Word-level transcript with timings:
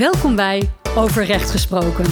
Welkom 0.00 0.36
bij 0.36 0.70
Over 0.96 1.24
Recht 1.24 1.50
Gesproken, 1.50 2.04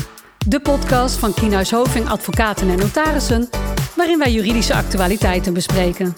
de 0.46 0.60
podcast 0.60 1.17
van 1.17 1.34
Kienhuis 1.34 1.71
Hoving 1.71 2.08
Advocaten 2.08 2.68
en 2.68 2.78
Notarissen, 2.78 3.49
waarin 3.96 4.18
wij 4.18 4.33
juridische 4.33 4.75
actualiteiten 4.75 5.55
bespreken. 5.55 6.14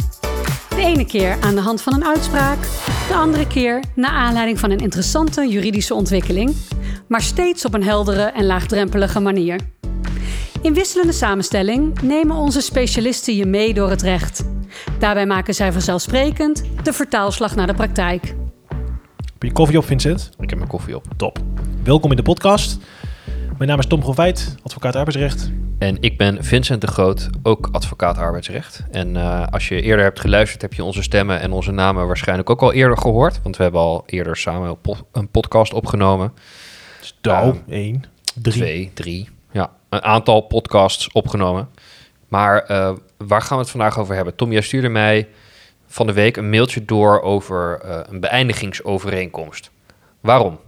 De 0.68 0.82
ene 0.82 1.06
keer 1.06 1.36
aan 1.40 1.54
de 1.54 1.60
hand 1.60 1.82
van 1.82 1.94
een 1.94 2.04
uitspraak, 2.04 2.62
de 3.08 3.14
andere 3.14 3.46
keer 3.46 3.82
naar 3.94 4.10
aanleiding 4.10 4.58
van 4.58 4.70
een 4.70 4.78
interessante 4.78 5.48
juridische 5.48 5.94
ontwikkeling, 5.94 6.56
maar 7.08 7.22
steeds 7.22 7.64
op 7.64 7.74
een 7.74 7.84
heldere 7.84 8.24
en 8.24 8.46
laagdrempelige 8.46 9.20
manier. 9.20 9.60
In 10.62 10.74
wisselende 10.74 11.12
samenstelling 11.12 12.00
nemen 12.02 12.36
onze 12.36 12.60
specialisten 12.60 13.36
je 13.36 13.46
mee 13.46 13.74
door 13.74 13.90
het 13.90 14.02
recht. 14.02 14.44
Daarbij 14.98 15.26
maken 15.26 15.54
zij 15.54 15.72
vanzelfsprekend 15.72 16.62
de 16.82 16.92
vertaalslag 16.92 17.54
naar 17.54 17.66
de 17.66 17.74
praktijk. 17.74 18.34
Heb 19.40 19.48
je 19.48 19.52
koffie 19.52 19.78
op, 19.78 19.84
Vincent? 19.84 20.30
Ik 20.38 20.50
heb 20.50 20.58
mijn 20.58 20.70
koffie 20.70 20.96
op. 20.96 21.04
Top. 21.16 21.38
Welkom 21.84 22.10
in 22.10 22.16
de 22.16 22.22
podcast. 22.22 22.78
Mijn 23.56 23.68
naam 23.68 23.78
is 23.78 23.86
Tom 23.86 24.00
Profijt, 24.00 24.54
advocaat 24.62 24.96
arbeidsrecht. 24.96 25.50
En 25.78 25.96
ik 26.00 26.18
ben 26.18 26.44
Vincent 26.44 26.80
de 26.80 26.86
Groot, 26.86 27.28
ook 27.42 27.68
advocaat 27.72 28.18
arbeidsrecht. 28.18 28.84
En 28.90 29.14
uh, 29.14 29.46
als 29.46 29.68
je 29.68 29.82
eerder 29.82 30.04
hebt 30.04 30.20
geluisterd, 30.20 30.62
heb 30.62 30.74
je 30.74 30.84
onze 30.84 31.02
stemmen 31.02 31.40
en 31.40 31.52
onze 31.52 31.70
namen 31.70 32.06
waarschijnlijk 32.06 32.50
ook 32.50 32.62
al 32.62 32.72
eerder 32.72 32.98
gehoord. 32.98 33.42
Want 33.42 33.56
we 33.56 33.62
hebben 33.62 33.80
al 33.80 34.02
eerder 34.06 34.36
samen 34.36 34.76
een 35.12 35.28
podcast 35.28 35.72
opgenomen. 35.72 36.32
Nou, 37.22 37.54
uh, 37.54 37.74
één, 37.74 38.04
drie. 38.34 38.54
Twee, 38.54 38.90
drie. 38.94 39.28
Ja, 39.50 39.70
een 39.88 40.02
aantal 40.02 40.40
podcasts 40.40 41.12
opgenomen. 41.12 41.68
Maar 42.28 42.70
uh, 42.70 42.92
waar 43.16 43.42
gaan 43.42 43.56
we 43.56 43.62
het 43.62 43.72
vandaag 43.72 43.98
over 43.98 44.14
hebben? 44.14 44.36
Tom, 44.36 44.52
jij 44.52 44.62
stuurde 44.62 44.88
mij 44.88 45.28
van 45.86 46.06
de 46.06 46.12
week 46.12 46.36
een 46.36 46.50
mailtje 46.50 46.84
door 46.84 47.20
over 47.20 47.80
uh, 47.84 48.00
een 48.08 48.20
beëindigingsovereenkomst. 48.20 49.70
Waarom? 50.20 50.58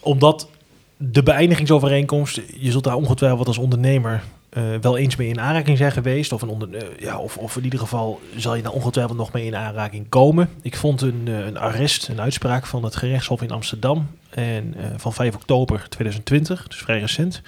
Omdat 0.00 0.48
de 0.96 1.22
beëindigingsovereenkomst, 1.22 2.40
je 2.58 2.70
zult 2.70 2.84
daar 2.84 2.94
ongetwijfeld 2.94 3.46
als 3.46 3.58
ondernemer 3.58 4.22
uh, 4.52 4.64
wel 4.80 4.96
eens 4.96 5.16
mee 5.16 5.28
in 5.28 5.40
aanraking 5.40 5.76
zijn 5.76 5.92
geweest. 5.92 6.32
Of, 6.32 6.42
een 6.42 6.68
uh, 6.72 6.80
ja, 6.98 7.18
of, 7.18 7.36
of 7.36 7.56
in 7.56 7.64
ieder 7.64 7.78
geval 7.78 8.20
zal 8.36 8.54
je 8.54 8.62
daar 8.62 8.72
ongetwijfeld 8.72 9.18
nog 9.18 9.32
mee 9.32 9.46
in 9.46 9.56
aanraking 9.56 10.08
komen. 10.08 10.48
Ik 10.62 10.76
vond 10.76 11.00
een, 11.00 11.24
uh, 11.28 11.46
een 11.46 11.58
arrest, 11.58 12.08
een 12.08 12.20
uitspraak 12.20 12.66
van 12.66 12.84
het 12.84 12.96
gerechtshof 12.96 13.42
in 13.42 13.50
Amsterdam 13.50 14.06
en, 14.30 14.74
van 14.96 15.12
5 15.12 15.34
oktober 15.34 15.88
2020, 15.88 16.68
dus 16.68 16.78
vrij 16.78 17.00
recent. 17.00 17.42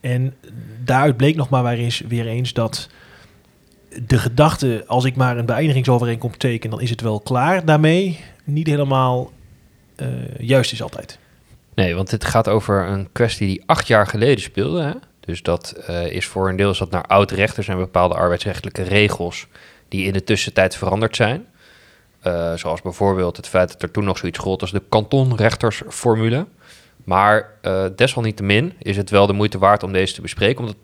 En 0.00 0.34
daaruit 0.84 1.16
bleek 1.16 1.36
nog 1.36 1.48
maar 1.48 1.62
weer 1.62 1.78
eens, 1.78 2.00
weer 2.08 2.26
eens 2.26 2.52
dat 2.52 2.88
de 4.06 4.18
gedachte, 4.18 4.84
als 4.86 5.04
ik 5.04 5.16
maar 5.16 5.38
een 5.38 5.46
beëindigingsovereenkomst 5.46 6.38
teken, 6.38 6.70
dan 6.70 6.80
is 6.80 6.90
het 6.90 7.00
wel 7.00 7.20
klaar 7.20 7.64
daarmee, 7.64 8.20
niet 8.44 8.66
helemaal 8.66 9.32
juist 10.38 10.72
is 10.72 10.82
altijd. 10.82 11.18
Nee, 11.74 11.94
want 11.94 12.10
dit 12.10 12.24
gaat 12.24 12.48
over 12.48 12.86
een 12.86 13.08
kwestie 13.12 13.46
die 13.46 13.62
acht 13.66 13.86
jaar 13.86 14.06
geleden 14.06 14.42
speelde. 14.42 14.82
Hè? 14.82 14.92
Dus 15.20 15.42
dat 15.42 15.74
uh, 15.90 16.06
is 16.06 16.26
voor 16.26 16.48
een 16.48 16.56
deel 16.56 16.74
dat 16.78 16.90
naar 16.90 17.06
oud 17.06 17.30
recht. 17.30 17.56
Er 17.56 17.62
zijn 17.62 17.78
bepaalde 17.78 18.14
arbeidsrechtelijke 18.14 18.82
regels 18.82 19.46
die 19.88 20.06
in 20.06 20.12
de 20.12 20.24
tussentijd 20.24 20.76
veranderd 20.76 21.16
zijn. 21.16 21.46
Uh, 22.26 22.54
zoals 22.54 22.82
bijvoorbeeld 22.82 23.36
het 23.36 23.48
feit 23.48 23.72
dat 23.72 23.82
er 23.82 23.90
toen 23.90 24.04
nog 24.04 24.18
zoiets 24.18 24.38
gold 24.38 24.60
als 24.60 24.70
de 24.70 24.82
kantonrechtersformule. 24.88 26.46
Maar 27.04 27.50
uh, 27.62 27.84
desalniettemin 27.96 28.72
is 28.78 28.96
het 28.96 29.10
wel 29.10 29.26
de 29.26 29.32
moeite 29.32 29.58
waard 29.58 29.82
om 29.82 29.92
deze 29.92 30.14
te 30.14 30.20
bespreken, 30.20 30.60
omdat 30.60 30.76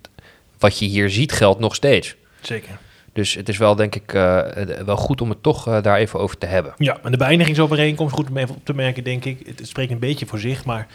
wat 0.59 0.79
je 0.79 0.87
hier 0.87 1.11
ziet 1.11 1.33
geldt 1.33 1.61
nog 1.61 1.75
steeds. 1.75 2.17
Zeker. 2.41 2.79
Dus 3.13 3.35
het 3.35 3.49
is 3.49 3.59
wel, 3.59 3.75
denk 3.75 3.95
ik, 3.95 4.13
uh, 4.13 4.41
wel 4.85 4.97
goed 4.97 5.21
om 5.21 5.29
het 5.29 5.43
toch 5.43 5.69
uh, 5.69 5.83
daar 5.83 5.97
even 5.97 6.21
over 6.21 6.39
te 6.39 6.47
hebben. 6.47 6.75
Ja, 6.77 6.99
en 7.03 7.11
de 7.11 7.17
beëindigingsovereenkomst, 7.17 8.15
goed 8.15 8.31
om 8.31 8.37
even 8.37 8.55
op 8.55 8.65
te 8.65 8.75
merken, 8.75 9.05
denk 9.05 9.25
ik. 9.25 9.47
Het, 9.47 9.69
spreekt 9.69 9.91
een 9.91 9.99
beetje 9.99 10.27
voor 10.27 10.39
zich, 10.39 10.65
maar 10.65 10.87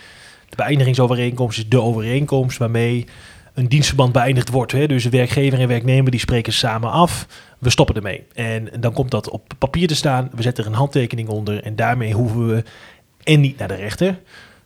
de 0.50 0.56
beëindigingsovereenkomst 0.56 1.58
is 1.58 1.70
de 1.70 1.82
overeenkomst 1.82 2.58
waarmee 2.58 3.06
een 3.54 3.68
dienstverband 3.68 4.12
beëindigd 4.12 4.50
wordt. 4.50 4.72
Hè? 4.72 4.88
Dus 4.88 5.04
de 5.04 5.10
werkgever 5.10 5.60
en 5.60 5.68
werknemer 5.68 6.12
die 6.12 6.20
spreken 6.20 6.54
samen 6.54 6.92
af. 6.92 7.28
We 7.60 7.70
stoppen 7.70 7.96
ermee. 7.96 8.24
En 8.34 8.70
dan 8.80 8.94
komt 8.94 9.12
dat 9.12 9.30
op 9.30 9.54
papier 9.58 9.88
te 9.88 9.96
staan. 9.96 10.30
We 10.36 10.42
zetten 10.42 10.64
er 10.64 10.70
een 10.70 10.76
handtekening 10.76 11.28
onder. 11.28 11.64
En 11.64 11.76
daarmee 11.76 12.14
hoeven 12.14 12.48
we 12.48 12.64
en 13.24 13.40
niet 13.40 13.58
naar 13.58 13.68
de 13.68 13.76
rechter. 13.76 14.20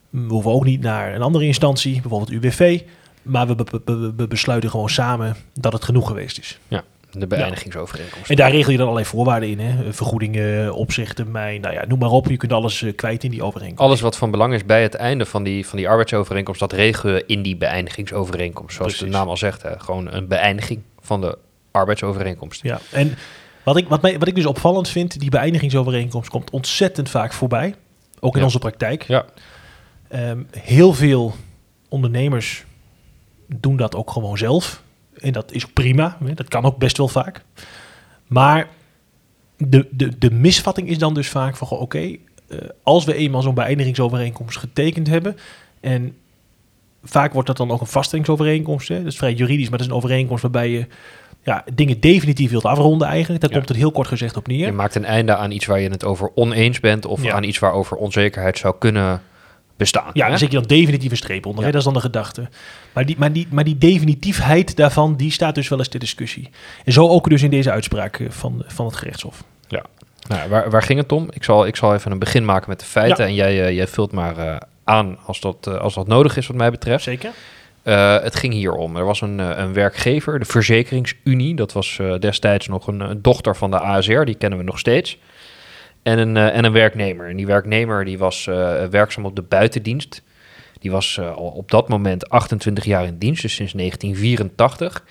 We 0.09 0.33
hoeven 0.33 0.51
ook 0.51 0.65
niet 0.65 0.81
naar 0.81 1.15
een 1.15 1.21
andere 1.21 1.45
instantie, 1.45 2.01
bijvoorbeeld 2.01 2.43
UWV. 2.43 2.81
Maar 3.21 3.47
we, 3.47 3.55
be 3.55 3.81
be 3.85 4.13
be 4.15 4.27
besluiten 4.27 4.69
gewoon 4.69 4.89
samen 4.89 5.35
dat 5.53 5.73
het 5.73 5.83
genoeg 5.83 6.07
geweest 6.07 6.39
is. 6.39 6.59
Ja. 6.67 6.83
De 7.11 7.27
beëindigingsovereenkomst. 7.27 8.29
En 8.29 8.35
daar 8.35 8.51
regel 8.51 8.71
je 8.71 8.77
dan 8.77 8.87
allerlei 8.87 9.09
voorwaarden 9.09 9.49
in. 9.49 9.59
Hè? 9.59 9.93
Vergoedingen, 9.93 10.73
opzichttermijn, 10.73 11.61
nou 11.61 11.73
ja, 11.73 11.85
noem 11.85 11.99
maar 11.99 12.09
op. 12.09 12.27
Je 12.27 12.37
kunt 12.37 12.53
alles 12.53 12.81
uh, 12.81 12.95
kwijt 12.95 13.23
in 13.23 13.31
die 13.31 13.43
overeenkomst. 13.43 13.83
Alles 13.83 14.01
wat 14.01 14.17
van 14.17 14.31
belang 14.31 14.53
is 14.53 14.65
bij 14.65 14.81
het 14.81 14.95
einde 14.95 15.25
van 15.25 15.43
die, 15.43 15.67
van 15.67 15.77
die 15.77 15.89
arbeidsovereenkomst, 15.89 16.59
dat 16.59 16.73
regelen 16.73 17.13
we 17.13 17.23
in 17.25 17.41
die 17.41 17.57
beëindigingsovereenkomst. 17.57 18.75
Zoals 18.75 18.91
Precies. 18.91 19.11
de 19.11 19.17
naam 19.17 19.27
al 19.27 19.37
zegt, 19.37 19.61
hè? 19.61 19.79
gewoon 19.79 20.11
een 20.11 20.27
beëindiging 20.27 20.81
van 20.99 21.21
de 21.21 21.37
arbeidsovereenkomst. 21.71 22.63
Ja, 22.63 22.79
en 22.91 23.17
wat 23.63 23.77
ik, 23.77 23.87
wat, 23.87 24.01
mij, 24.01 24.19
wat 24.19 24.27
ik 24.27 24.35
dus 24.35 24.45
opvallend 24.45 24.89
vind, 24.89 25.19
die 25.19 25.29
beëindigingsovereenkomst 25.29 26.29
komt 26.29 26.49
ontzettend 26.49 27.09
vaak 27.09 27.33
voorbij. 27.33 27.75
Ook 28.19 28.33
in 28.33 28.39
ja. 28.39 28.45
onze 28.45 28.59
praktijk. 28.59 29.03
Ja. 29.03 29.25
Um, 30.15 30.47
heel 30.51 30.93
veel 30.93 31.33
ondernemers 31.89 32.65
doen 33.45 33.77
dat 33.77 33.95
ook 33.95 34.11
gewoon 34.11 34.37
zelf. 34.37 34.81
En 35.19 35.31
dat 35.31 35.51
is 35.51 35.65
ook 35.65 35.73
prima. 35.73 36.17
Dat 36.33 36.47
kan 36.47 36.65
ook 36.65 36.77
best 36.77 36.97
wel 36.97 37.07
vaak. 37.07 37.43
Maar 38.27 38.67
de, 39.57 39.87
de, 39.91 40.17
de 40.17 40.31
misvatting 40.31 40.87
is 40.89 40.97
dan 40.97 41.13
dus 41.13 41.29
vaak 41.29 41.55
van... 41.55 41.67
oké, 41.69 41.83
okay, 41.83 42.19
uh, 42.47 42.59
als 42.83 43.05
we 43.05 43.15
eenmaal 43.15 43.41
zo'n 43.41 43.53
beëindigingsovereenkomst 43.53 44.57
getekend 44.57 45.07
hebben... 45.07 45.37
en 45.79 46.15
vaak 47.03 47.33
wordt 47.33 47.47
dat 47.47 47.57
dan 47.57 47.71
ook 47.71 47.81
een 47.81 47.87
vaststellingsovereenkomst. 47.87 48.87
Hè? 48.87 48.97
Dat 48.97 49.11
is 49.11 49.17
vrij 49.17 49.33
juridisch, 49.33 49.69
maar 49.69 49.77
dat 49.77 49.87
is 49.87 49.93
een 49.93 49.97
overeenkomst 49.97 50.41
waarbij 50.41 50.69
je... 50.69 50.87
Ja, 51.43 51.65
dingen 51.73 51.99
definitief 51.99 52.49
wilt 52.49 52.65
afronden 52.65 53.07
eigenlijk. 53.07 53.41
Daar 53.41 53.49
ja. 53.49 53.57
komt 53.57 53.69
het 53.69 53.77
heel 53.77 53.91
kort 53.91 54.07
gezegd 54.07 54.37
op 54.37 54.47
neer. 54.47 54.65
Je 54.65 54.71
maakt 54.71 54.95
een 54.95 55.05
einde 55.05 55.35
aan 55.35 55.51
iets 55.51 55.65
waar 55.65 55.79
je 55.79 55.89
het 55.89 56.05
over 56.05 56.31
oneens 56.35 56.79
bent... 56.79 57.05
of 57.05 57.23
ja. 57.23 57.33
aan 57.33 57.43
iets 57.43 57.59
waarover 57.59 57.97
onzekerheid 57.97 58.57
zou 58.57 58.75
kunnen 58.79 59.21
bestaan. 59.79 60.09
Ja, 60.13 60.29
dan 60.29 60.37
zet 60.37 60.51
je 60.51 60.57
dan 60.57 60.67
definitief 60.67 61.11
een 61.11 61.17
streep 61.17 61.45
onder. 61.45 61.59
Ja. 61.59 61.65
Hè? 61.65 61.71
Dat 61.71 61.79
is 61.79 61.85
dan 61.85 61.93
de 61.93 61.99
gedachte. 61.99 62.49
Maar 62.93 63.05
die, 63.05 63.15
maar, 63.19 63.33
die, 63.33 63.47
maar 63.49 63.63
die 63.63 63.77
definitiefheid 63.77 64.75
daarvan, 64.75 65.15
die 65.15 65.31
staat 65.31 65.55
dus 65.55 65.67
wel 65.67 65.77
eens 65.77 65.87
ter 65.87 65.99
discussie. 65.99 66.49
En 66.85 66.91
zo 66.91 67.07
ook 67.07 67.29
dus 67.29 67.43
in 67.43 67.49
deze 67.49 67.71
uitspraak 67.71 68.21
van, 68.29 68.63
van 68.67 68.85
het 68.85 68.95
gerechtshof. 68.95 69.43
Ja. 69.67 69.83
Nou, 70.27 70.49
waar, 70.49 70.69
waar 70.69 70.83
ging 70.83 70.99
het 70.99 71.11
om? 71.11 71.27
Ik 71.31 71.43
zal, 71.43 71.65
ik 71.65 71.75
zal 71.75 71.93
even 71.93 72.11
een 72.11 72.19
begin 72.19 72.45
maken 72.45 72.69
met 72.69 72.79
de 72.79 72.85
feiten. 72.85 73.23
Ja. 73.23 73.29
En 73.29 73.35
jij, 73.35 73.67
uh, 73.67 73.75
jij 73.75 73.87
vult 73.87 74.11
maar 74.11 74.37
uh, 74.37 74.55
aan 74.83 75.17
als 75.25 75.39
dat, 75.39 75.67
uh, 75.67 75.77
als 75.77 75.93
dat 75.93 76.07
nodig 76.07 76.37
is 76.37 76.47
wat 76.47 76.57
mij 76.57 76.71
betreft. 76.71 77.03
Zeker. 77.03 77.31
Het 77.83 78.35
ging 78.35 78.53
hier 78.53 78.73
om. 78.73 78.95
Er 78.95 79.05
was 79.05 79.21
een, 79.21 79.39
een 79.39 79.73
werkgever, 79.73 80.39
de 80.39 80.45
Verzekeringsunie. 80.45 81.55
Dat 81.55 81.73
was 81.73 81.99
destijds 82.19 82.67
nog 82.67 82.87
een, 82.87 82.99
een 82.99 83.21
dochter 83.21 83.55
van 83.55 83.71
de 83.71 83.79
ASR. 83.79 84.23
Die 84.23 84.35
kennen 84.35 84.59
we 84.59 84.65
nog 84.65 84.79
steeds 84.79 85.17
en 86.09 86.19
een, 86.19 86.35
uh, 86.35 86.55
en 86.55 86.65
een 86.65 86.71
werknemer. 86.71 87.29
En 87.29 87.35
die 87.35 87.45
werknemer 87.45 88.05
die 88.05 88.17
was 88.17 88.45
uh, 88.45 88.83
werkzaam 88.83 89.25
op 89.25 89.35
de 89.35 89.41
buitendienst. 89.41 90.23
Die 90.79 90.91
was 90.91 91.17
uh, 91.19 91.35
al 91.35 91.47
op 91.49 91.71
dat 91.71 91.89
moment 91.89 92.29
28 92.29 92.85
jaar 92.85 93.05
in 93.05 93.17
dienst, 93.17 93.41
dus 93.41 93.55
sinds 93.55 93.73
1984. 93.73 95.03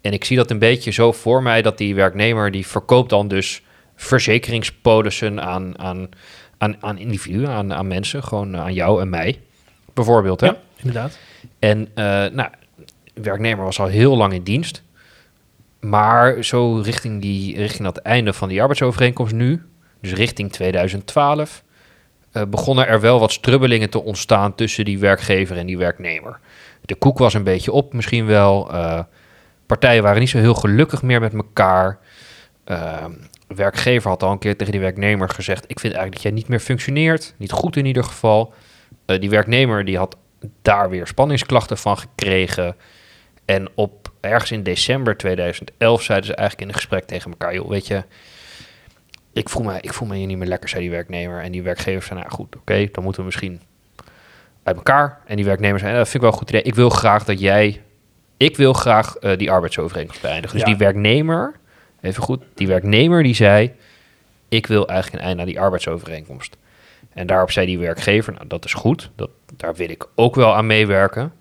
En 0.00 0.12
ik 0.12 0.24
zie 0.24 0.36
dat 0.36 0.50
een 0.50 0.58
beetje 0.58 0.90
zo 0.90 1.12
voor 1.12 1.42
mij 1.42 1.62
dat 1.62 1.78
die 1.78 1.94
werknemer 1.94 2.50
die 2.50 2.66
verkoopt 2.66 3.10
dan 3.10 3.28
dus 3.28 3.62
verzekeringspolissen 3.96 5.42
aan, 5.42 5.78
aan, 5.78 6.08
aan, 6.58 6.76
aan 6.80 6.98
individuen, 6.98 7.48
aan, 7.48 7.72
aan 7.72 7.86
mensen, 7.86 8.24
gewoon 8.24 8.56
aan 8.56 8.74
jou 8.74 9.00
en 9.00 9.08
mij. 9.08 9.40
Bijvoorbeeld, 9.94 10.40
hè? 10.40 10.46
Ja, 10.46 10.56
inderdaad. 10.76 11.18
En 11.58 11.88
nou, 12.34 12.48
de 13.14 13.22
werknemer 13.22 13.64
was 13.64 13.80
al 13.80 13.86
heel 13.86 14.16
lang 14.16 14.32
in 14.32 14.42
dienst. 14.42 14.82
Maar 15.80 16.44
zo 16.44 16.80
richting, 16.84 17.22
die, 17.22 17.56
richting 17.56 17.84
dat 17.84 17.96
einde 17.96 18.32
van 18.32 18.48
die 18.48 18.60
arbeidsovereenkomst 18.60 19.34
nu, 19.34 19.62
dus 20.02 20.12
richting 20.12 20.52
2012, 20.52 21.62
uh, 22.32 22.42
begonnen 22.48 22.86
er 22.86 23.00
wel 23.00 23.20
wat 23.20 23.32
strubbelingen 23.32 23.90
te 23.90 24.02
ontstaan 24.02 24.54
tussen 24.54 24.84
die 24.84 24.98
werkgever 24.98 25.56
en 25.56 25.66
die 25.66 25.78
werknemer. 25.78 26.38
De 26.80 26.94
koek 26.94 27.18
was 27.18 27.34
een 27.34 27.44
beetje 27.44 27.72
op, 27.72 27.92
misschien 27.92 28.26
wel. 28.26 28.74
Uh, 28.74 29.00
partijen 29.66 30.02
waren 30.02 30.20
niet 30.20 30.28
zo 30.28 30.38
heel 30.38 30.54
gelukkig 30.54 31.02
meer 31.02 31.20
met 31.20 31.34
elkaar. 31.34 31.98
De 32.64 33.54
werkgever 33.54 34.10
had 34.10 34.22
al 34.22 34.32
een 34.32 34.38
keer 34.38 34.56
tegen 34.56 34.72
die 34.72 34.80
werknemer 34.80 35.28
gezegd: 35.28 35.64
Ik 35.66 35.80
vind 35.80 35.94
eigenlijk 35.94 36.12
dat 36.12 36.22
jij 36.22 36.32
niet 36.32 36.48
meer 36.48 36.60
functioneert. 36.60 37.34
Niet 37.36 37.52
goed 37.52 37.76
in 37.76 37.86
ieder 37.86 38.04
geval. 38.04 38.54
Uh, 39.06 39.20
die 39.20 39.30
werknemer 39.30 39.84
die 39.84 39.98
had 39.98 40.16
daar 40.62 40.90
weer 40.90 41.06
spanningsklachten 41.06 41.78
van 41.78 41.98
gekregen. 41.98 42.76
En 43.44 43.68
op 43.74 44.12
ergens 44.20 44.50
in 44.50 44.62
december 44.62 45.16
2011 45.16 46.02
zeiden 46.02 46.26
ze 46.26 46.34
eigenlijk 46.34 46.68
in 46.68 46.74
een 46.74 46.80
gesprek 46.80 47.04
tegen 47.04 47.30
elkaar: 47.30 47.54
joh, 47.54 47.68
weet 47.68 47.86
je, 47.86 48.04
ik 49.32 49.48
voel, 49.48 49.62
me, 49.62 49.80
ik 49.80 49.92
voel 49.92 50.08
me 50.08 50.16
hier 50.16 50.26
niet 50.26 50.38
meer 50.38 50.48
lekker, 50.48 50.68
zei 50.68 50.82
die 50.82 50.90
werknemer. 50.90 51.42
En 51.42 51.52
die 51.52 51.62
werkgever 51.62 52.02
zei, 52.02 52.18
nou 52.18 52.30
goed, 52.30 52.46
oké, 52.46 52.58
okay, 52.58 52.88
dan 52.92 53.02
moeten 53.02 53.20
we 53.20 53.26
misschien 53.26 53.60
uit 54.62 54.76
elkaar. 54.76 55.20
En 55.26 55.36
die 55.36 55.44
werknemer 55.44 55.78
zei, 55.78 55.94
dat 55.94 56.02
vind 56.02 56.14
ik 56.14 56.20
wel 56.20 56.30
een 56.30 56.36
goed 56.36 56.48
idee. 56.48 56.62
Ik 56.62 56.74
wil 56.74 56.90
graag 56.90 57.24
dat 57.24 57.40
jij, 57.40 57.82
ik 58.36 58.56
wil 58.56 58.72
graag 58.72 59.16
uh, 59.20 59.36
die 59.36 59.50
arbeidsovereenkomst 59.50 60.22
beëindigen. 60.22 60.56
Dus 60.56 60.66
ja. 60.66 60.66
die 60.66 60.76
werknemer, 60.84 61.54
even 62.00 62.22
goed, 62.22 62.42
die 62.54 62.66
werknemer 62.66 63.22
die 63.22 63.34
zei, 63.34 63.72
ik 64.48 64.66
wil 64.66 64.88
eigenlijk 64.88 65.22
een 65.22 65.28
einde 65.28 65.42
aan 65.42 65.48
die 65.48 65.60
arbeidsovereenkomst. 65.60 66.56
En 67.12 67.26
daarop 67.26 67.50
zei 67.50 67.66
die 67.66 67.78
werkgever, 67.78 68.32
nou 68.32 68.46
dat 68.46 68.64
is 68.64 68.74
goed, 68.74 69.10
dat, 69.16 69.30
daar 69.56 69.74
wil 69.74 69.90
ik 69.90 70.06
ook 70.14 70.34
wel 70.34 70.54
aan 70.54 70.66
meewerken. 70.66 71.32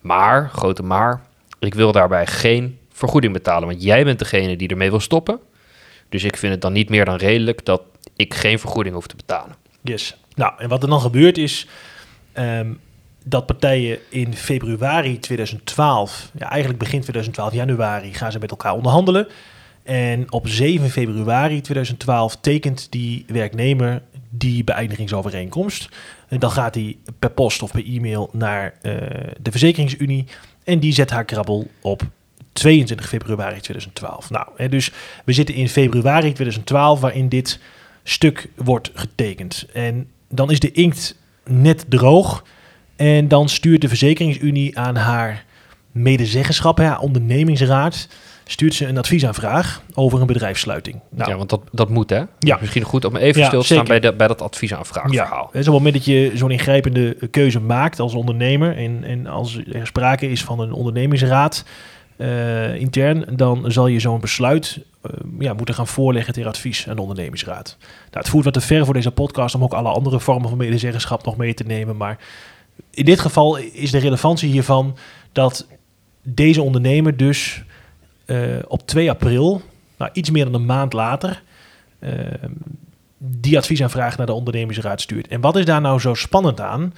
Maar, 0.00 0.48
grote 0.48 0.82
maar, 0.82 1.22
ik 1.58 1.74
wil 1.74 1.92
daarbij 1.92 2.26
geen 2.26 2.78
vergoeding 2.92 3.32
betalen, 3.32 3.68
want 3.68 3.82
jij 3.82 4.04
bent 4.04 4.18
degene 4.18 4.56
die 4.56 4.68
ermee 4.68 4.90
wil 4.90 5.00
stoppen. 5.00 5.40
Dus 6.08 6.24
ik 6.24 6.36
vind 6.36 6.52
het 6.52 6.62
dan 6.62 6.72
niet 6.72 6.88
meer 6.88 7.04
dan 7.04 7.16
redelijk 7.16 7.64
dat 7.64 7.82
ik 8.16 8.34
geen 8.34 8.58
vergoeding 8.58 8.94
hoef 8.94 9.06
te 9.06 9.16
betalen. 9.16 9.56
Yes. 9.82 10.16
Nou, 10.34 10.52
en 10.58 10.68
wat 10.68 10.82
er 10.82 10.88
dan 10.88 11.00
gebeurt 11.00 11.38
is 11.38 11.66
ehm, 12.32 12.72
dat 13.24 13.46
partijen 13.46 13.98
in 14.08 14.34
februari 14.34 15.18
2012, 15.18 16.30
ja, 16.38 16.50
eigenlijk 16.50 16.78
begin 16.78 17.00
2012, 17.00 17.52
januari, 17.52 18.14
gaan 18.14 18.32
ze 18.32 18.38
met 18.38 18.50
elkaar 18.50 18.72
onderhandelen. 18.72 19.28
En 19.82 20.32
op 20.32 20.48
7 20.48 20.90
februari 20.90 21.60
2012 21.60 22.36
tekent 22.36 22.86
die 22.90 23.24
werknemer 23.28 24.02
die 24.30 24.64
beëindigingsovereenkomst. 24.64 25.88
En 26.28 26.38
dan 26.38 26.50
gaat 26.50 26.74
hij 26.74 26.96
per 27.18 27.30
post 27.30 27.62
of 27.62 27.70
per 27.70 27.84
e-mail 27.84 28.30
naar 28.32 28.74
eh, 28.82 28.92
de 29.40 29.50
Verzekeringsunie. 29.50 30.24
En 30.64 30.78
die 30.78 30.92
zet 30.92 31.10
haar 31.10 31.24
krabbel 31.24 31.70
op 31.80 32.02
22 32.56 33.08
februari 33.08 33.60
2012. 33.60 34.30
Nou, 34.30 34.46
hè, 34.56 34.68
dus 34.68 34.90
we 35.24 35.32
zitten 35.32 35.54
in 35.54 35.68
februari 35.68 36.32
2012 36.32 37.00
waarin 37.00 37.28
dit 37.28 37.60
stuk 38.02 38.48
wordt 38.54 38.90
getekend. 38.94 39.66
En 39.72 40.08
dan 40.28 40.50
is 40.50 40.60
de 40.60 40.72
inkt 40.72 41.16
net 41.44 41.84
droog. 41.88 42.44
En 42.96 43.28
dan 43.28 43.48
stuurt 43.48 43.80
de 43.80 43.88
Verzekeringsunie 43.88 44.78
aan 44.78 44.96
haar 44.96 45.44
medezeggenschap, 45.92 46.78
haar 46.78 47.00
ondernemingsraad, 47.00 48.08
stuurt 48.44 48.74
ze 48.74 48.86
een 48.86 48.98
adviesaanvraag 48.98 49.82
over 49.94 50.20
een 50.20 50.26
bedrijfssluiting. 50.26 51.00
Nou, 51.10 51.30
ja, 51.30 51.36
want 51.36 51.50
dat, 51.50 51.60
dat 51.72 51.88
moet 51.88 52.10
hè? 52.10 52.22
Ja. 52.38 52.58
Misschien 52.60 52.82
goed 52.82 53.04
om 53.04 53.16
even 53.16 53.40
Ja, 53.40 53.46
stil 53.46 53.60
te 53.60 53.66
staan 53.66 53.84
bij, 53.84 54.00
de, 54.00 54.12
bij 54.12 54.26
dat 54.26 54.42
adviesaanvraagverhaal. 54.42 55.50
Ja, 55.52 55.58
dus 55.58 55.68
op 55.68 55.74
het 55.74 55.82
moment 55.82 55.94
dat 55.94 56.04
je 56.04 56.30
zo'n 56.34 56.50
ingrijpende 56.50 57.16
keuze 57.30 57.60
maakt 57.60 58.00
als 58.00 58.14
ondernemer 58.14 58.76
en, 58.76 59.04
en 59.04 59.26
als 59.26 59.58
er 59.72 59.86
sprake 59.86 60.30
is 60.30 60.44
van 60.44 60.60
een 60.60 60.72
ondernemingsraad 60.72 61.64
eh, 62.16 62.74
intern, 62.74 63.36
dan 63.36 63.64
zal 63.72 63.86
je 63.86 64.00
zo'n 64.00 64.20
besluit 64.20 64.80
eh, 65.02 65.10
ja, 65.38 65.52
moeten 65.52 65.74
gaan 65.74 65.86
voorleggen 65.86 66.34
ter 66.34 66.46
advies 66.46 66.88
aan 66.88 66.96
de 66.96 67.02
ondernemingsraad. 67.02 67.76
Nou, 67.78 67.90
het 68.10 68.28
voert 68.28 68.44
wat 68.44 68.54
te 68.54 68.60
ver 68.60 68.84
voor 68.84 68.94
deze 68.94 69.10
podcast 69.10 69.54
om 69.54 69.62
ook 69.62 69.72
alle 69.72 69.88
andere 69.88 70.20
vormen 70.20 70.48
van 70.48 70.58
medezeggenschap 70.58 71.24
nog 71.24 71.36
mee 71.36 71.54
te 71.54 71.64
nemen, 71.64 71.96
maar 71.96 72.18
in 72.90 73.04
dit 73.04 73.20
geval 73.20 73.56
is 73.56 73.90
de 73.90 73.98
relevantie 73.98 74.50
hiervan 74.50 74.96
dat 75.32 75.66
deze 76.22 76.62
ondernemer 76.62 77.16
dus 77.16 77.64
eh, 78.24 78.38
op 78.68 78.86
2 78.86 79.10
april, 79.10 79.62
nou, 79.98 80.10
iets 80.12 80.30
meer 80.30 80.44
dan 80.44 80.54
een 80.54 80.66
maand 80.66 80.92
later, 80.92 81.42
die 83.18 83.56
adviesaanvraag 83.56 84.16
naar 84.16 84.26
de 84.26 84.32
ondernemingsraad 84.32 85.00
stuurt. 85.00 85.28
En 85.28 85.40
wat 85.40 85.56
is 85.56 85.64
daar 85.64 85.80
nou 85.80 86.00
zo 86.00 86.14
spannend 86.14 86.60
aan? 86.60 86.94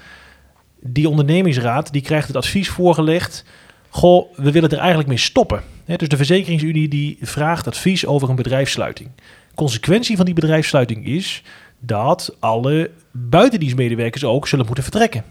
Die 0.81 1.09
ondernemingsraad 1.09 1.93
die 1.93 2.03
krijgt 2.03 2.27
het 2.27 2.37
advies 2.37 2.69
voorgelegd. 2.69 3.45
Goh, 3.89 4.35
we 4.37 4.53
willen 4.53 4.71
er 4.71 4.79
eigenlijk 4.79 5.09
mee 5.09 5.19
stoppen. 5.19 5.63
Hè, 5.85 5.97
dus 5.97 6.09
de 6.09 6.17
Verzekeringsunie 6.17 6.89
die 6.89 7.19
vraagt 7.21 7.67
advies 7.67 8.07
over 8.07 8.29
een 8.29 8.37
bedrijfssluiting. 8.37 9.11
Consequentie 9.55 10.17
van 10.17 10.25
die 10.25 10.35
bedrijfssluiting 10.35 11.07
is 11.07 11.43
dat 11.79 12.37
alle 12.39 12.91
buitendienstmedewerkers 13.11 14.25
ook 14.25 14.49
zullen 14.49 14.67
moeten 14.67 14.85
vertrekken. 14.85 15.25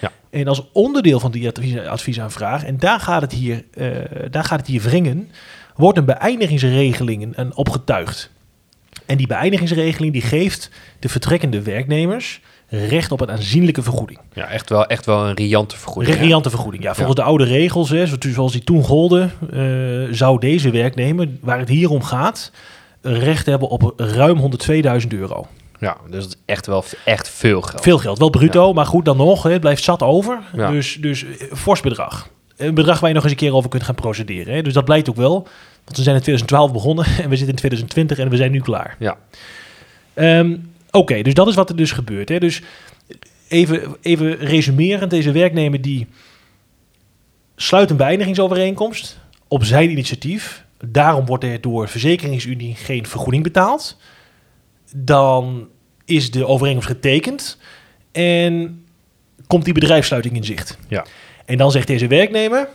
Ja. 0.00 0.12
En 0.30 0.48
als 0.48 0.62
onderdeel 0.72 1.20
van 1.20 1.30
die 1.30 1.48
advies, 1.48 1.78
adviesaanvraag, 1.78 2.64
en 2.64 2.78
daar 2.78 3.00
gaat 3.00 3.22
het 3.22 3.32
hier, 3.32 3.64
eh, 3.74 3.90
daar 4.30 4.44
gaat 4.44 4.58
het 4.58 4.68
hier 4.68 4.82
wringen, 4.82 5.30
wordt 5.76 5.98
een 5.98 6.04
beëindigingsregeling 6.04 7.52
opgetuigd. 7.54 8.30
En 9.06 9.16
die 9.16 9.26
beëindigingsregeling 9.26 10.12
die 10.12 10.22
geeft 10.22 10.70
de 10.98 11.08
vertrekkende 11.08 11.62
werknemers 11.62 12.40
recht 12.70 13.12
op 13.12 13.20
een 13.20 13.30
aanzienlijke 13.30 13.82
vergoeding. 13.82 14.18
Ja, 14.32 14.46
echt 14.48 14.68
wel, 14.68 14.86
echt 14.86 15.06
wel 15.06 15.26
een 15.28 15.34
riante 15.34 15.76
vergoeding. 15.76 16.16
hè? 16.16 16.22
Riante 16.22 16.50
vergoeding. 16.50 16.82
Ja, 16.82 16.94
volgens 16.94 17.16
de 17.16 17.22
oude 17.22 17.44
regels, 17.44 17.90
hè, 17.90 18.06
zo- 18.06 18.16
zoals 18.18 18.52
die 18.52 18.64
toen 18.64 18.84
golden, 18.84 19.32
eh, 19.52 20.14
zou 20.14 20.38
deze 20.40 20.70
werknemer, 20.70 21.28
waar 21.40 21.58
het 21.58 21.68
hier 21.68 21.90
om 21.90 22.02
gaat, 22.02 22.50
recht 23.02 23.46
hebben 23.46 23.68
op 23.68 23.92
ruim 23.96 24.38
102.000 24.38 25.12
euro. 25.12 25.46
Ja, 25.78 25.96
dus 26.10 26.22
dat 26.24 26.32
is 26.32 26.40
echt 26.44 26.66
wel 26.66 26.84
echt 27.04 27.28
veel 27.28 27.60
geld. 27.60 27.82
Veel 27.82 27.98
geld, 27.98 28.18
wel 28.18 28.30
bruto, 28.30 28.72
maar 28.72 28.86
goed 28.86 29.04
dan 29.04 29.16
nog, 29.16 29.42
hè, 29.42 29.50
het 29.50 29.60
blijft 29.60 29.82
zat 29.82 30.02
over. 30.02 30.38
Ja. 30.56 30.70
Dus, 30.70 30.98
dus 31.00 31.24
eh, 31.24 31.52
fors 31.54 31.80
bedrag. 31.80 32.28
Een 32.56 32.74
bedrag 32.74 33.00
waar 33.00 33.08
je 33.08 33.14
nog 33.14 33.22
eens 33.24 33.32
een 33.32 33.38
keer 33.38 33.54
over 33.54 33.70
kunt 33.70 33.82
gaan 33.82 33.94
procederen. 33.94 34.54
Hè. 34.54 34.62
Dus 34.62 34.72
dat 34.72 34.84
blijkt 34.84 35.08
ook 35.10 35.16
wel, 35.16 35.32
want 35.84 35.96
we 35.96 36.02
zijn 36.02 36.16
in 36.16 36.22
2012 36.22 36.72
begonnen 36.72 37.04
en 37.22 37.28
we 37.28 37.36
zitten 37.36 37.48
in 37.48 37.54
2020 37.56 38.18
en 38.18 38.28
we 38.28 38.36
zijn 38.36 38.50
nu 38.52 38.60
klaar. 38.60 38.96
Ja. 38.98 39.16
Ehm, 40.14 40.56
Oké, 40.90 41.22
dus 41.22 41.34
dat 41.34 41.48
is 41.48 41.54
wat 41.54 41.68
er 41.68 41.76
dus 41.76 41.92
gebeurt. 41.92 42.28
Hè. 42.28 42.38
Dus 42.38 42.62
even, 43.48 43.96
even 44.00 44.36
resumerend, 44.36 45.10
deze 45.10 45.32
werknemer 45.32 45.80
die 45.80 46.06
sluit 47.56 47.90
een 47.90 47.96
beëindigingsovereenkomst 47.96 49.18
op 49.48 49.64
zijn 49.64 49.90
initiatief. 49.90 50.64
Daarom 50.84 51.26
wordt 51.26 51.44
er 51.44 51.60
door 51.60 51.88
Verzekeringsunie 51.88 52.74
geen 52.74 53.06
vergoeding 53.06 53.42
betaald. 53.42 53.96
Dan 54.94 55.68
is 56.04 56.30
de 56.30 56.46
overeenkomst 56.46 56.88
getekend 56.88 57.58
en 58.12 58.84
komt 59.46 59.64
die 59.64 59.74
bedrijfssluiting 59.74 60.36
in 60.36 60.44
zicht. 60.44 60.78
Ja. 60.88 61.06
En 61.44 61.56
dan 61.56 61.70
zegt 61.70 61.86
deze 61.86 62.06
werknemer, 62.06 62.68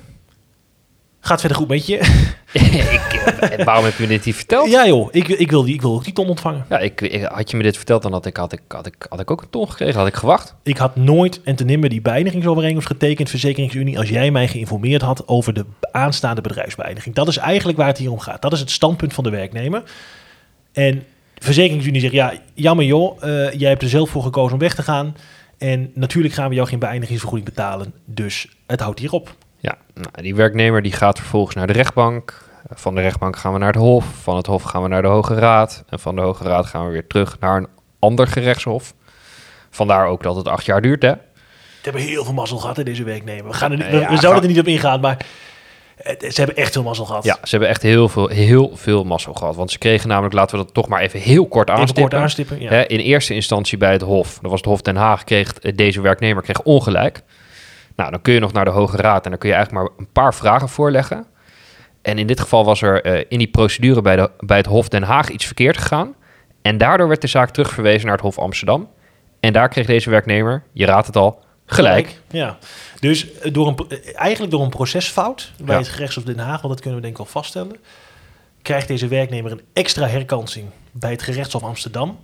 gaat 1.26 1.40
verder 1.40 1.58
goed 1.58 1.68
met 1.68 1.88
je. 1.88 1.96
ik, 2.54 3.14
eh, 3.40 3.66
waarom 3.66 3.86
heb 3.86 3.96
je 3.98 4.04
me 4.04 4.10
dit 4.10 4.26
niet 4.26 4.36
verteld? 4.36 4.70
ja 4.70 4.88
joh, 4.88 5.08
ik, 5.12 5.28
ik, 5.28 5.52
wil 5.52 5.64
die, 5.64 5.74
ik 5.74 5.82
wil 5.82 5.94
ook 5.94 6.04
die 6.04 6.14
ton 6.14 6.28
ontvangen. 6.28 6.66
Ja, 6.70 6.80
ik, 6.80 7.02
ik- 7.02 7.24
had 7.24 7.52
je 7.52 7.58
me 7.58 7.64
dit 7.64 7.76
verteld, 7.76 8.02
dan 8.02 8.12
had 8.12 8.26
ik, 8.26 8.38
had, 8.38 8.54
ik, 8.54 8.62
had, 8.68 8.86
ik, 8.86 9.06
had 9.10 9.20
ik 9.20 9.32
ook 9.32 9.42
een 9.42 9.50
ton 9.50 9.70
gekregen. 9.70 10.00
Had 10.00 10.08
ik 10.08 10.16
gewacht. 10.16 10.56
Ik 10.64 10.78
had 10.78 10.96
nooit 10.96 11.42
en 11.44 11.56
te 11.56 11.64
nimmer 11.64 11.90
die 11.90 12.02
beëindigingsovereenkomst 12.02 12.88
getekend, 12.88 13.30
Verzekeringsunie, 13.30 13.98
als 13.98 14.10
jij 14.10 14.32
mij 14.32 14.48
geïnformeerd 14.48 15.02
had 15.02 15.28
over 15.28 15.54
de 15.54 15.66
aanstaande 15.92 16.42
bedrijfsbeëindiging. 16.42 17.16
Dat 17.16 17.28
is 17.28 17.38
eigenlijk 17.38 17.78
waar 17.78 17.88
het 17.88 17.98
hier 17.98 18.12
om 18.12 18.20
gaat. 18.20 18.42
Dat 18.42 18.54
is 18.54 18.60
het 18.60 18.72
standpunt 18.72 19.14
van 19.14 19.24
de 19.24 19.30
werknemer. 19.30 19.84
En 20.74 21.04
Verzekeringsunie 21.38 22.02
zegt, 22.02 22.14
ja, 22.14 22.34
jammer 22.54 22.86
joh, 22.86 23.24
eh, 23.24 23.52
jij 23.54 23.70
hebt 23.70 23.82
er 23.82 23.90
zelf 23.90 24.10
voor 24.10 24.24
gekozen 24.24 24.54
om 24.54 24.60
weg 24.60 24.76
te 24.76 24.84
gaan. 24.84 25.16
En 25.58 25.92
natuurlijk 25.94 26.34
gaan 26.34 26.50
we 26.50 26.56
jou 26.56 26.68
geen 26.68 26.80
beëindigingsvergoeding 26.80 27.50
betalen, 27.50 27.94
dus 28.06 28.48
het 28.68 28.80
houdt 28.80 29.00
hier 29.00 29.12
op. 29.12 29.36
Ja, 29.66 29.78
nou, 29.94 30.08
die 30.22 30.36
werknemer 30.36 30.82
die 30.82 30.92
gaat 30.92 31.18
vervolgens 31.20 31.56
naar 31.56 31.68
de 31.68 31.74
rechtbank. 31.74 32.44
Van 32.74 32.96
de 32.96 33.02
rechtbank 33.02 33.38
gaan 33.38 33.54
we 33.54 33.60
naar 33.60 33.72
het 33.74 33.82
hof. 33.82 34.06
Van 34.22 34.36
het 34.38 34.46
hof 34.48 34.64
gaan 34.64 34.82
we 34.82 34.88
naar 34.88 35.02
de 35.02 35.08
Hoge 35.08 35.34
Raad. 35.36 35.84
En 35.90 36.00
van 36.00 36.16
de 36.16 36.22
Hoge 36.22 36.44
Raad 36.44 36.66
gaan 36.66 36.86
we 36.86 36.92
weer 36.92 37.08
terug 37.08 37.40
naar 37.40 37.58
een 37.58 37.68
ander 38.00 38.28
gerechtshof. 38.28 38.94
Vandaar 39.70 40.08
ook 40.08 40.24
dat 40.24 40.36
het 40.36 40.48
acht 40.48 40.66
jaar 40.66 40.82
duurt, 40.82 41.02
hè? 41.02 41.10
Ze 41.10 41.92
hebben 41.92 42.02
heel 42.02 42.24
veel 42.24 42.34
mazzel 42.34 42.58
gehad, 42.58 42.78
hè, 42.78 42.84
deze 42.84 43.04
werknemer. 43.04 43.52
We, 43.52 43.54
gaan 43.54 43.72
er 43.72 43.78
niet, 43.78 43.88
we, 43.90 43.98
ja, 43.98 44.10
we 44.10 44.18
zouden 44.18 44.32
ga- 44.42 44.42
er 44.42 44.48
niet 44.54 44.60
op 44.60 44.68
ingaan, 44.68 45.00
maar 45.00 45.18
ze 46.20 46.34
hebben 46.34 46.56
echt 46.56 46.74
veel 46.74 46.84
mazzel 46.84 47.06
gehad. 47.06 47.24
Ja, 47.24 47.34
ze 47.44 47.50
hebben 47.50 47.70
echt 47.70 47.82
heel 47.82 48.10
veel, 48.10 48.28
heel 48.28 48.72
veel 48.74 49.04
mazzel 49.04 49.34
gehad. 49.34 49.56
Want 49.56 49.72
ze 49.72 49.78
kregen 49.78 50.08
namelijk, 50.10 50.34
laten 50.34 50.58
we 50.58 50.64
dat 50.66 50.74
toch 50.74 50.88
maar 50.88 51.02
even 51.02 51.20
heel 51.20 51.48
kort 51.48 51.70
Even 51.70 51.82
aanstippen. 51.82 52.10
kort 52.12 52.22
aanstippen. 52.24 52.62
Ja. 52.62 52.70
Hè, 52.70 52.84
in 52.86 53.00
eerste 53.00 53.34
instantie 53.34 53.78
bij 53.78 53.92
het 53.92 54.02
Hof, 54.02 54.40
dat 54.42 54.52
was 54.52 54.60
het 54.60 54.70
Hof 54.70 54.82
Den 54.82 54.96
Haag, 54.96 55.24
kreeg 55.24 55.54
deze 55.54 56.02
werknemer 56.02 56.44
kreeg 56.44 56.62
ongelijk. 56.62 57.22
Nou, 57.96 58.12
dan 58.12 58.22
kun 58.22 58.34
je 58.34 58.40
nog 58.40 58.54
naar 58.54 58.66
de 58.66 58.72
Hoge 58.72 58.98
Raad 58.98 59.24
en 59.24 59.30
dan 59.30 59.40
kun 59.40 59.50
je 59.50 59.56
eigenlijk 59.56 59.86
maar 59.86 59.98
een 60.00 60.12
paar 60.12 60.34
vragen 60.34 60.70
voorleggen. 60.70 61.26
En 62.02 62.18
in 62.18 62.28
dit 62.28 62.40
geval 62.40 62.66
was 62.66 62.82
er 62.82 63.02
eh, 63.04 63.26
in 63.30 63.38
die 63.38 63.48
procedure 63.48 64.02
bij, 64.02 64.16
de, 64.16 64.32
bij 64.40 64.58
het 64.58 64.66
Hof 64.66 64.88
Den 64.90 65.04
Haag 65.04 65.30
iets 65.30 65.46
verkeerd 65.46 65.78
gegaan. 65.78 66.16
En 66.62 66.78
daardoor 66.78 67.08
werd 67.08 67.22
de 67.22 67.28
zaak 67.28 67.50
terugverwezen 67.50 68.04
naar 68.06 68.16
het 68.16 68.26
Hof 68.26 68.40
Amsterdam. 68.40 68.90
En 69.40 69.54
daar 69.54 69.70
kreeg 69.70 69.86
deze 69.86 70.10
werknemer, 70.10 70.64
je 70.72 70.86
raadt 70.86 71.08
het 71.08 71.16
al, 71.16 71.44
gelijk. 71.66 72.22
Ja, 72.30 72.58
dus 73.00 73.32
eh, 73.40 73.54
door 73.54 73.68
een, 73.68 73.76
eh, 73.90 73.98
eigenlijk 74.16 74.52
door 74.52 74.62
een 74.64 74.70
procesfout 74.70 75.52
bij 75.64 75.76
Ja. 75.76 75.82
het 75.82 75.90
gerechtshof 75.90 76.24
Den 76.24 76.40
Haag, 76.40 76.62
want 76.62 76.74
dat 76.74 76.80
kunnen 76.80 76.96
we 76.96 77.02
denk 77.06 77.18
ik 77.18 77.24
wel 77.24 77.32
vaststellen, 77.32 77.76
krijgt 78.62 78.88
deze 78.88 79.08
werknemer 79.08 79.52
een 79.52 79.62
extra 79.74 80.08
herkansing 80.08 80.70
bij 80.92 81.12
het 81.12 81.22
gerechtshof 81.22 81.64
Amsterdam. 81.64 82.20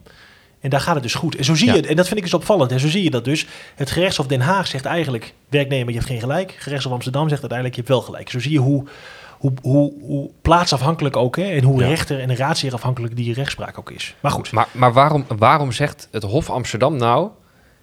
En 0.61 0.69
daar 0.69 0.79
gaat 0.81 0.93
het 0.93 1.03
dus 1.03 1.13
goed. 1.13 1.35
En 1.35 1.43
zo 1.43 1.55
zie 1.55 1.67
Ja. 1.67 1.73
je, 1.73 1.87
en 1.87 1.95
dat 1.95 2.05
vind 2.07 2.17
ik 2.17 2.23
dus 2.25 2.33
opvallend, 2.33 2.71
en 2.71 2.79
zo 2.79 2.87
zie 2.87 3.03
je 3.03 3.09
dat 3.09 3.25
dus. 3.25 3.45
Het 3.75 3.91
gerechtshof 3.91 4.27
Den 4.27 4.41
Haag 4.41 4.67
zegt 4.67 4.85
eigenlijk, 4.85 5.33
werknemer, 5.49 5.87
je 5.87 5.93
hebt 5.95 6.05
geen 6.09 6.19
gelijk. 6.19 6.55
Gerechtshof 6.57 6.93
Amsterdam 6.93 7.29
zegt 7.29 7.41
uiteindelijk, 7.41 7.75
je 7.79 7.81
hebt 7.85 7.93
wel 7.93 8.01
gelijk. 8.05 8.29
Zo 8.29 8.39
zie 8.39 8.51
je 8.51 8.59
hoe, 8.59 8.85
hoe, 9.37 9.53
hoe, 9.61 9.93
hoe 10.01 10.29
plaatsafhankelijk 10.41 11.15
ook, 11.15 11.35
hè, 11.35 11.43
en 11.43 11.63
hoe 11.63 11.79
Ja. 11.81 11.87
rechter 11.87 12.19
en 12.19 12.35
raadsheer 12.35 12.73
afhankelijk 12.73 13.15
die 13.15 13.33
rechtspraak 13.33 13.79
ook 13.79 13.91
is. 13.91 14.15
Maar 14.19 14.31
goed, 14.31 14.51
Maar, 14.51 14.67
maar 14.71 14.93
waarom, 14.93 15.25
waarom 15.37 15.71
zegt 15.71 16.07
het 16.11 16.23
Hof 16.23 16.49
Amsterdam 16.49 16.95
nou, 16.97 17.29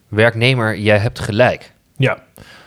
werknemer, 0.08 0.78
jij 0.78 0.98
hebt 0.98 1.18
gelijk? 1.18 1.72
Ja, 1.96 2.18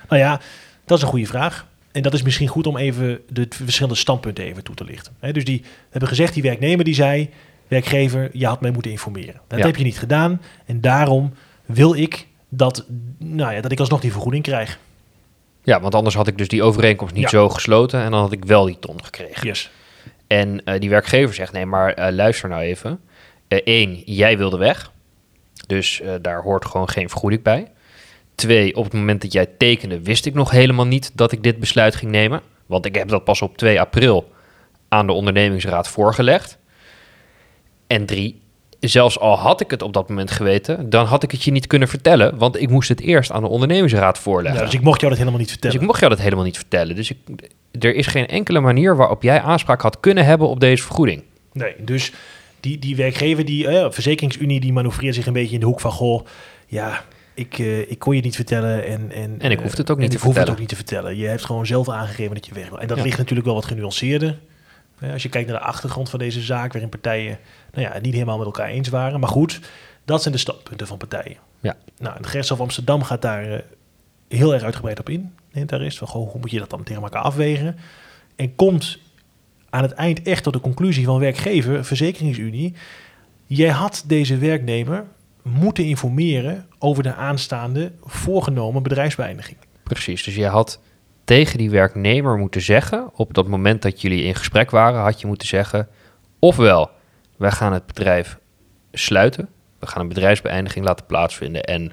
nou 0.10 0.22
ja, 0.22 0.39
dat 0.86 0.98
is 0.98 1.03
een 1.03 1.10
goede 1.10 1.25
vraag. 1.25 1.68
En 1.91 2.01
dat 2.01 2.13
is 2.13 2.22
misschien 2.22 2.48
goed 2.48 2.68
om 2.68 2.77
even 2.77 3.20
de 3.30 3.46
verschillende 3.50 3.98
standpunten 3.98 4.44
even 4.44 4.63
toe 4.63 4.75
te 4.75 4.84
lichten. 4.84 5.13
Hè, 5.20 5.32
dus 5.32 5.46
die 5.46 5.63
hebben 5.89 6.10
gezegd, 6.10 6.34
die 6.34 6.44
werknemer 6.44 6.86
die 6.86 6.94
zei, 6.94 7.30
werkgever, 7.72 8.30
je 8.34 8.46
had 8.46 8.62
mij 8.62 8.72
moeten 8.72 8.92
informeren. 8.92 9.42
Dat 9.48 9.60
Ja. 9.60 9.66
heb 9.66 9.75
je 9.75 9.84
niet 9.84 10.00
gedaan 10.00 10.42
en 10.66 10.82
daarom 10.82 11.34
wil 11.66 11.96
ik 11.96 12.28
dat, 12.50 12.86
nou 13.18 13.54
ja, 13.54 13.62
dat 13.62 13.72
ik 13.72 13.80
alsnog 13.80 14.01
die 14.01 14.12
vergoeding 14.12 14.44
krijg. 14.44 14.80
Ja, 15.63 15.80
want 15.82 15.96
anders 15.96 16.16
had 16.16 16.28
ik 16.28 16.38
dus 16.38 16.48
die 16.48 16.63
overeenkomst 16.63 17.13
niet 17.13 17.24
Ja. 17.24 17.30
zo 17.30 17.50
gesloten 17.50 18.01
en 18.04 18.12
dan 18.12 18.20
had 18.20 18.32
ik 18.32 18.46
wel 18.46 18.66
die 18.66 18.80
ton 18.80 19.04
gekregen. 19.04 19.48
Yes. 19.48 19.72
En 20.28 20.63
eh, 20.66 20.80
die 20.80 20.90
werkgever 20.90 21.36
zegt, 21.36 21.51
nee, 21.54 21.66
maar 21.66 21.94
eh, 21.94 22.13
luister 22.13 22.50
nou 22.50 22.62
even. 22.62 23.00
Eén, 23.48 24.01
jij 24.06 24.38
wilde 24.38 24.58
weg. 24.58 24.92
Dus 25.68 26.01
eh, 26.01 26.13
daar 26.22 26.42
hoort 26.42 26.66
gewoon 26.66 26.90
geen 26.90 27.10
vergoeding 27.10 27.44
bij. 27.44 27.68
Twee, 28.36 28.75
op 28.75 28.84
het 28.84 28.94
moment 28.94 29.22
dat 29.22 29.34
jij 29.34 29.46
tekende, 29.58 30.01
wist 30.01 30.25
ik 30.25 30.34
nog 30.34 30.51
helemaal 30.51 30.86
niet 30.88 31.12
dat 31.13 31.32
ik 31.32 31.44
dit 31.44 31.60
besluit 31.60 31.96
ging 31.96 32.12
nemen. 32.12 32.42
Want 32.66 32.86
ik 32.86 32.96
heb 32.96 33.08
dat 33.08 33.24
pas 33.24 33.42
op 33.42 33.58
2 33.58 33.80
april 33.80 34.32
aan 34.88 35.06
de 35.08 35.13
ondernemingsraad 35.13 35.88
voorgelegd. 35.88 36.58
En 37.91 38.05
drie, 38.05 38.41
zelfs 38.79 39.19
al 39.19 39.38
had 39.38 39.62
ik 39.62 39.71
het 39.71 39.81
op 39.81 39.93
dat 39.93 40.10
moment 40.10 40.31
geweten, 40.31 40.89
dan 40.89 41.05
had 41.05 41.24
ik 41.24 41.31
het 41.31 41.43
je 41.43 41.51
niet 41.51 41.67
kunnen 41.67 41.88
vertellen. 41.88 42.38
Want 42.38 42.62
ik 42.62 42.69
moest 42.69 42.89
het 42.89 43.01
eerst 43.01 43.31
aan 43.31 43.41
de 43.41 43.48
ondernemingsraad 43.48 44.19
voorleggen. 44.19 44.60
Ja, 44.60 44.65
dus 44.65 44.74
ik 44.75 44.81
mocht 44.81 45.00
jou 45.00 45.12
dat 45.12 45.19
helemaal 45.19 45.39
niet 45.39 45.50
vertellen. 45.50 45.74
Dus 45.75 45.81
ik 45.81 45.88
mocht 45.88 46.00
jou 46.01 46.12
dat 46.13 46.21
helemaal 46.24 46.45
niet 46.45 46.57
vertellen. 46.57 46.95
Dus 46.95 47.10
ik, 47.12 47.17
er 47.79 47.95
is 47.95 48.07
geen 48.07 48.27
enkele 48.27 48.60
manier 48.60 48.95
waarop 48.95 49.24
jij 49.24 49.41
aanspraak 49.41 49.81
had 49.81 50.00
kunnen 50.00 50.25
hebben 50.25 50.48
op 50.48 50.60
deze 50.60 50.83
vergoeding. 50.83 51.24
Nee, 51.53 51.74
dus 51.79 52.12
die, 52.60 52.79
die 52.79 52.95
werkgever, 52.95 53.45
die 53.45 53.67
eh, 53.67 53.91
verzekeringsunie, 53.91 54.60
die 54.60 54.74
manoeuvreert 54.74 55.15
zich 55.15 55.25
een 55.25 55.33
beetje 55.33 55.53
in 55.53 55.60
de 55.60 55.65
hoek 55.65 55.79
van... 55.79 55.91
Goh, 55.91 56.25
ja, 56.67 57.03
ik, 57.33 57.60
eh, 57.60 57.79
ik 57.91 58.00
kon 58.00 58.15
je 58.15 58.21
niet 58.21 58.36
vertellen 58.36 58.86
en... 58.86 59.12
En, 59.12 59.36
En 59.39 59.51
ik 59.51 59.57
eh, 59.57 59.63
hoef 59.63 59.77
het 59.77 59.91
ook 59.91 59.98
niet 59.98 60.12
en 60.12 60.17
te 60.17 60.25
hoef 60.25 60.36
het 60.36 60.36
vertellen. 60.36 60.51
ook 60.51 60.60
niet 60.60 60.69
te 60.69 60.75
vertellen. 60.75 61.17
Je 61.17 61.27
hebt 61.27 61.45
gewoon 61.45 61.65
zelf 61.65 61.89
aangegeven 61.89 62.33
dat 62.36 62.45
je 62.45 62.53
weg 62.53 62.69
wil. 62.69 62.79
En 62.79 62.88
dat 62.88 62.98
Ja. 62.98 63.03
ligt 63.03 63.17
natuurlijk 63.17 63.45
wel 63.45 63.55
wat 63.55 63.65
genuanceerder. 63.65 64.38
Als 65.01 65.24
je 65.24 65.29
kijkt 65.29 65.50
naar 65.50 65.60
de 65.60 65.65
achtergrond 65.65 66.10
van 66.10 66.20
deze 66.20 66.41
zaak... 66.41 66.72
waarin 66.72 66.89
partijen 66.89 67.39
nou 67.72 67.88
ja, 67.88 67.93
het 67.93 68.03
niet 68.03 68.13
helemaal 68.13 68.38
met 68.38 68.46
elkaar 68.46 68.67
eens 68.67 68.89
waren. 68.89 69.20
Maar 69.20 69.29
goed, 69.29 69.60
dat 70.05 70.22
zijn 70.22 70.34
de 70.34 70.39
standpunten 70.39 70.88
van 70.88 70.98
partijen. 70.98 71.38
Ja. 71.60 71.77
Nou, 71.98 72.17
het 72.17 72.27
gerechtshof 72.27 72.60
Amsterdam 72.60 73.03
gaat 73.03 73.22
daar 73.22 73.51
eh, 73.51 73.60
heel 74.27 74.53
erg 74.53 74.63
uitgebreid 74.63 75.00
op 75.00 75.10
in. 75.10 75.34
Daar 75.65 75.81
is 75.81 75.98
van, 75.98 76.08
goh, 76.08 76.31
hoe 76.31 76.39
moet 76.39 76.51
je 76.51 76.60
dat 76.60 76.70
dan 76.70 76.84
tegen 76.84 77.03
elkaar 77.03 77.22
afwegen? 77.22 77.77
En 78.36 78.55
komt 78.55 79.00
aan 79.70 79.84
het 79.84 79.91
eind 79.91 80.22
echt 80.22 80.43
tot 80.43 80.53
de 80.53 80.60
conclusie 80.60 81.05
van 81.05 81.20
werkgever, 81.20 81.86
verzekeringsunie. 81.86 82.74
Jij 83.46 83.70
had 83.70 84.03
deze 84.08 84.38
werknemer 84.38 85.05
moeten 85.41 85.86
informeren 85.86 86.67
over 86.79 87.03
de 87.03 87.13
aanstaande 87.13 87.91
voorgenomen 88.03 88.84
bedrijfsbeëindiging. 88.84 89.58
Precies, 89.84 90.24
dus 90.24 90.36
jij 90.36 90.50
had 90.50 90.79
tegen 91.24 91.58
die 91.58 91.70
werknemer 91.70 92.38
moeten 92.38 92.62
zeggen, 92.62 93.10
op 93.16 93.34
dat 93.34 93.48
moment 93.48 93.82
dat 93.82 94.01
jullie 94.01 94.24
in 94.24 94.36
gesprek 94.36 94.72
waren, 94.72 95.00
had 95.00 95.22
je 95.22 95.28
moeten 95.28 95.48
zeggen, 95.48 95.88
ofwel, 96.40 96.90
wij 97.38 97.51
gaan 97.51 97.74
het 97.74 97.86
bedrijf 97.86 98.38
sluiten, 98.92 99.50
we 99.80 99.88
gaan 99.88 100.01
een 100.01 100.08
bedrijfsbeëindiging 100.08 100.86
laten 100.86 101.06
plaatsvinden 101.06 101.63
en 101.63 101.92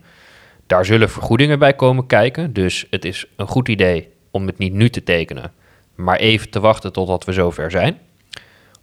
daar 0.67 0.85
zullen 0.85 1.11
vergoedingen 1.11 1.59
bij 1.59 1.75
komen 1.75 2.07
kijken. 2.07 2.53
Dus 2.53 2.87
het 2.91 3.05
is 3.05 3.27
een 3.37 3.47
goed 3.47 3.69
idee 3.69 4.09
om 4.31 4.47
het 4.47 4.59
niet 4.59 4.73
nu 4.73 4.91
te 4.91 5.03
tekenen, 5.03 5.53
maar 5.95 6.17
even 6.17 6.51
te 6.51 6.61
wachten 6.61 6.93
totdat 6.93 7.25
we 7.25 7.33
zover 7.33 7.71
zijn. 7.71 7.99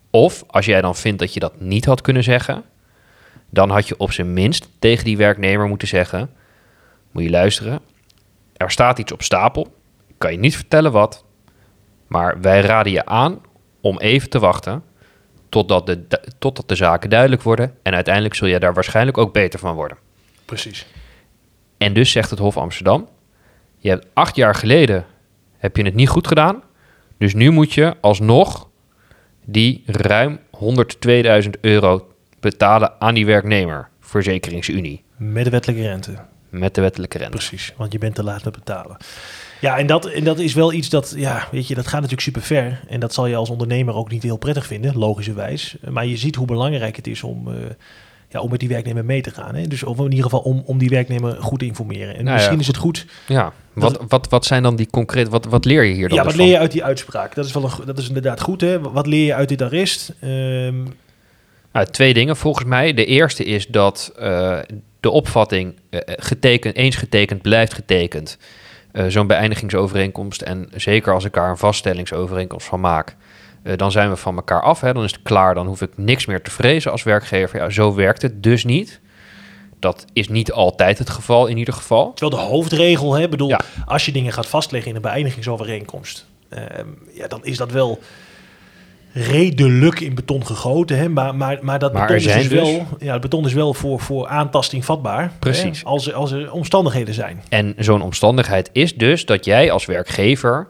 Of 0.10 0.44
als 0.48 0.66
jij 0.66 0.82
dan 0.82 0.96
vindt 0.96 1.20
dat 1.20 1.34
je 1.34 1.40
dat 1.40 1.60
niet 1.60 1.86
had 1.86 2.02
kunnen 2.02 2.24
zeggen, 2.24 2.64
dan 3.50 3.70
had 3.70 3.88
je 3.88 3.98
op 3.98 4.12
zijn 4.12 4.34
minst 4.34 4.70
tegen 4.80 5.06
die 5.06 5.18
werknemer 5.18 5.68
moeten 5.68 5.88
zeggen: 5.88 6.30
Moet 7.12 7.24
je 7.24 7.30
luisteren, 7.30 7.80
er 8.58 8.72
staat 8.72 9.00
iets 9.00 9.12
op 9.12 9.22
stapel. 9.22 9.75
Ik 10.15 10.22
kan 10.22 10.31
je 10.31 10.38
niet 10.38 10.55
vertellen 10.55 10.91
wat, 10.91 11.25
maar 12.07 12.41
wij 12.41 12.62
raden 12.62 12.91
je 12.91 13.05
aan 13.05 13.41
om 13.81 14.00
even 14.00 14.29
te 14.29 14.39
wachten 14.39 14.84
totdat 15.50 15.86
de, 15.86 16.22
totdat 16.39 16.69
de 16.69 16.75
zaken 16.75 17.10
duidelijk 17.10 17.41
worden. 17.41 17.75
En 17.81 17.93
uiteindelijk 17.93 18.36
zul 18.36 18.48
je 18.48 18.60
daar 18.60 18.74
waarschijnlijk 18.74 19.17
ook 19.17 19.34
beter 19.34 19.60
van 19.60 19.75
worden. 19.75 19.98
Precies. 20.45 20.86
En 21.77 21.93
dus 21.93 22.12
zegt 22.12 22.29
het 22.29 22.39
Hof 22.39 22.57
Amsterdam: 22.57 23.07
Je 23.77 23.89
hebt 23.89 24.07
acht 24.13 24.36
jaar 24.36 24.55
geleden 24.55 25.05
heb 25.57 25.77
je 25.77 25.84
het 25.84 25.95
niet 25.95 26.10
goed 26.10 26.27
gedaan. 26.27 26.63
Dus 27.17 27.34
nu 27.34 27.50
moet 27.50 27.74
je 27.74 27.95
alsnog 28.01 28.69
die 29.45 29.84
ruim 29.86 30.39
102.000 31.43 31.50
euro 31.62 32.07
betalen 32.39 33.01
aan 33.01 33.13
die 33.13 33.25
werknemer, 33.25 33.89
Verzekeringsunie, 34.00 35.03
Met 35.17 35.43
de 35.43 35.50
wettelijke 35.50 35.88
rente. 35.88 36.15
Met 36.59 36.75
de 36.75 36.81
wettelijke 36.81 37.17
rente. 37.17 37.38
Precies, 37.38 37.74
want 37.77 37.91
je 37.91 37.97
bent 37.97 38.15
te 38.15 38.24
laat 38.24 38.43
met 38.43 38.53
betalen. 38.53 38.97
Ja, 39.62 39.77
en 39.77 39.88
dat, 39.88 40.05
en 40.05 40.24
dat 40.24 40.39
is 40.39 40.53
wel 40.53 40.74
iets 40.74 40.89
dat, 40.89 41.13
ja, 41.17 41.47
weet 41.51 41.67
je, 41.67 41.75
dat 41.75 41.83
gaat 41.85 41.93
natuurlijk 41.93 42.21
super 42.21 42.41
ver. 42.41 42.79
En 42.88 43.00
dat 43.00 43.13
zal 43.13 43.25
je 43.25 43.35
als 43.35 43.50
ondernemer 43.50 43.93
ook 43.95 44.12
niet 44.12 44.24
heel 44.24 44.38
prettig 44.38 44.65
vinden, 44.65 44.97
logischerwijs. 44.97 45.75
Maar 45.89 46.05
je 46.05 46.17
ziet 46.17 46.35
hoe 46.35 46.47
belangrijk 46.47 46.95
het 46.95 47.07
is 47.07 47.24
om, 47.24 47.47
eh, 47.47 47.53
ja, 48.29 48.39
om 48.39 48.50
met 48.50 48.59
die 48.59 48.69
werknemer 48.69 49.05
mee 49.05 49.21
te 49.21 49.31
gaan. 49.31 49.55
Hè? 49.55 49.67
Dus 49.67 49.83
of 49.83 49.97
in 49.97 50.03
ieder 50.03 50.24
geval 50.24 50.39
om, 50.39 50.63
om 50.65 50.77
die 50.77 50.89
werknemer 50.89 51.38
goed 51.41 51.59
te 51.59 51.65
informeren. 51.65 52.15
En 52.15 52.24
Nou 52.24 52.35
misschien 52.35 52.55
ja, 52.55 52.62
is 52.62 52.67
het 52.67 52.77
goed. 52.77 53.05
Ja, 53.27 53.53
wat, 53.74 54.00
wat, 54.07 54.29
wat 54.29 54.45
zijn 54.45 54.63
dan 54.63 54.75
die 54.75 54.88
concreet, 54.91 55.29
wat, 55.29 55.45
wat 55.45 55.65
leer 55.65 55.83
je 55.83 55.93
hier 55.93 56.09
dan 56.09 56.17
Ja, 56.17 56.24
dus 56.24 56.31
wat 56.31 56.35
van? 56.35 56.43
leer 56.43 56.53
je 56.53 56.59
uit 56.59 56.71
die 56.71 56.83
uitspraak? 56.83 57.35
Dat 57.35 57.45
is, 57.45 57.51
wel 57.53 57.63
een, 57.63 57.85
dat 57.85 57.97
is 57.97 58.07
inderdaad 58.07 58.41
goed, 58.41 58.62
hè? 58.62 58.79
Wat 58.79 59.07
leer 59.07 59.25
je 59.25 59.33
uit 59.33 59.50
dit 59.50 59.62
arrest? 59.62 60.13
Ehm, 60.21 60.83
Nou, 61.71 61.85
twee 61.91 62.13
dingen 62.13 62.35
volgens 62.38 62.65
mij. 62.65 62.93
De 62.93 63.05
eerste 63.05 63.43
is 63.43 63.67
dat 63.67 64.12
eh, 64.17 64.57
de 65.05 65.12
opvatting 65.12 65.75
eh, 65.89 66.00
getekend, 66.05 66.75
eens 66.75 66.95
getekend 66.95 67.41
blijft 67.41 67.74
getekend. 67.74 68.38
Eh, 68.91 69.05
Zo'n 69.07 69.27
beëindigingsovereenkomst 69.27 70.41
en 70.41 70.69
zeker 70.75 71.13
als 71.13 71.24
ik 71.24 71.33
daar 71.33 71.50
een 71.50 71.57
vaststellingsovereenkomst 71.57 72.67
van 72.67 72.79
maak, 72.79 73.15
eh, 73.63 73.77
dan 73.77 73.91
zijn 73.91 74.09
we 74.09 74.15
van 74.15 74.35
elkaar 74.35 74.62
af. 74.62 74.81
Hè? 74.81 74.93
Dan 74.93 75.03
is 75.03 75.12
het 75.12 75.21
klaar, 75.24 75.53
dan 75.53 75.67
hoef 75.67 75.81
ik 75.81 75.91
niks 75.95 76.25
meer 76.25 76.41
te 76.41 76.51
vrezen 76.51 76.91
als 76.91 77.03
werkgever. 77.03 77.59
Ja, 77.59 77.69
zo 77.69 77.93
werkt 77.95 78.21
het 78.21 78.43
dus 78.43 78.63
niet. 78.63 79.00
Dat 79.79 80.05
is 80.13 80.29
niet 80.29 80.51
altijd 80.51 80.97
het 80.97 81.09
geval 81.09 81.47
in 81.47 81.57
ieder 81.57 81.74
geval. 81.74 82.12
Wel 82.15 82.29
de 82.29 82.35
hoofdregel, 82.35 83.13
hè? 83.13 83.29
Bedoel, 83.29 83.50
Ja. 83.50 83.59
als 83.85 84.05
je 84.05 84.12
dingen 84.12 84.33
gaat 84.33 84.47
vastleggen 84.47 84.89
in 84.89 84.95
een 84.95 85.01
beëindigingsovereenkomst, 85.01 86.25
ehm, 86.50 86.88
ja, 87.13 87.27
dan 87.27 87.45
is 87.45 87.57
dat 87.57 87.71
wel 87.71 88.00
redelijk 89.17 90.00
in 90.00 90.15
beton 90.15 90.45
gegoten, 90.45 90.98
hè? 90.98 91.10
Maar, 91.10 91.36
maar, 91.36 91.57
maar 91.62 91.79
dat 91.79 91.93
Maar 91.93 92.07
beton 92.07 92.15
is 92.15 92.24
dus 92.24 92.50
dus- 92.50 92.51
wel, 92.51 92.88
ja, 93.00 93.13
het 93.13 93.22
beton 93.22 93.45
is 93.45 93.53
wel 93.53 93.74
voor, 93.74 94.00
voor 94.00 94.27
aantasting 94.27 94.86
vatbaar. 94.86 95.31
Precies. 95.39 95.79
Hè? 95.79 95.86
Als, 95.86 96.07
er, 96.07 96.13
als 96.13 96.31
er 96.31 96.51
omstandigheden 96.51 97.13
zijn. 97.13 97.41
En 97.50 97.74
zo'n 97.77 98.01
omstandigheid 98.01 98.69
is 98.74 98.95
dus 98.95 99.25
dat 99.25 99.45
jij 99.45 99.72
als 99.72 99.86
werkgever 99.86 100.67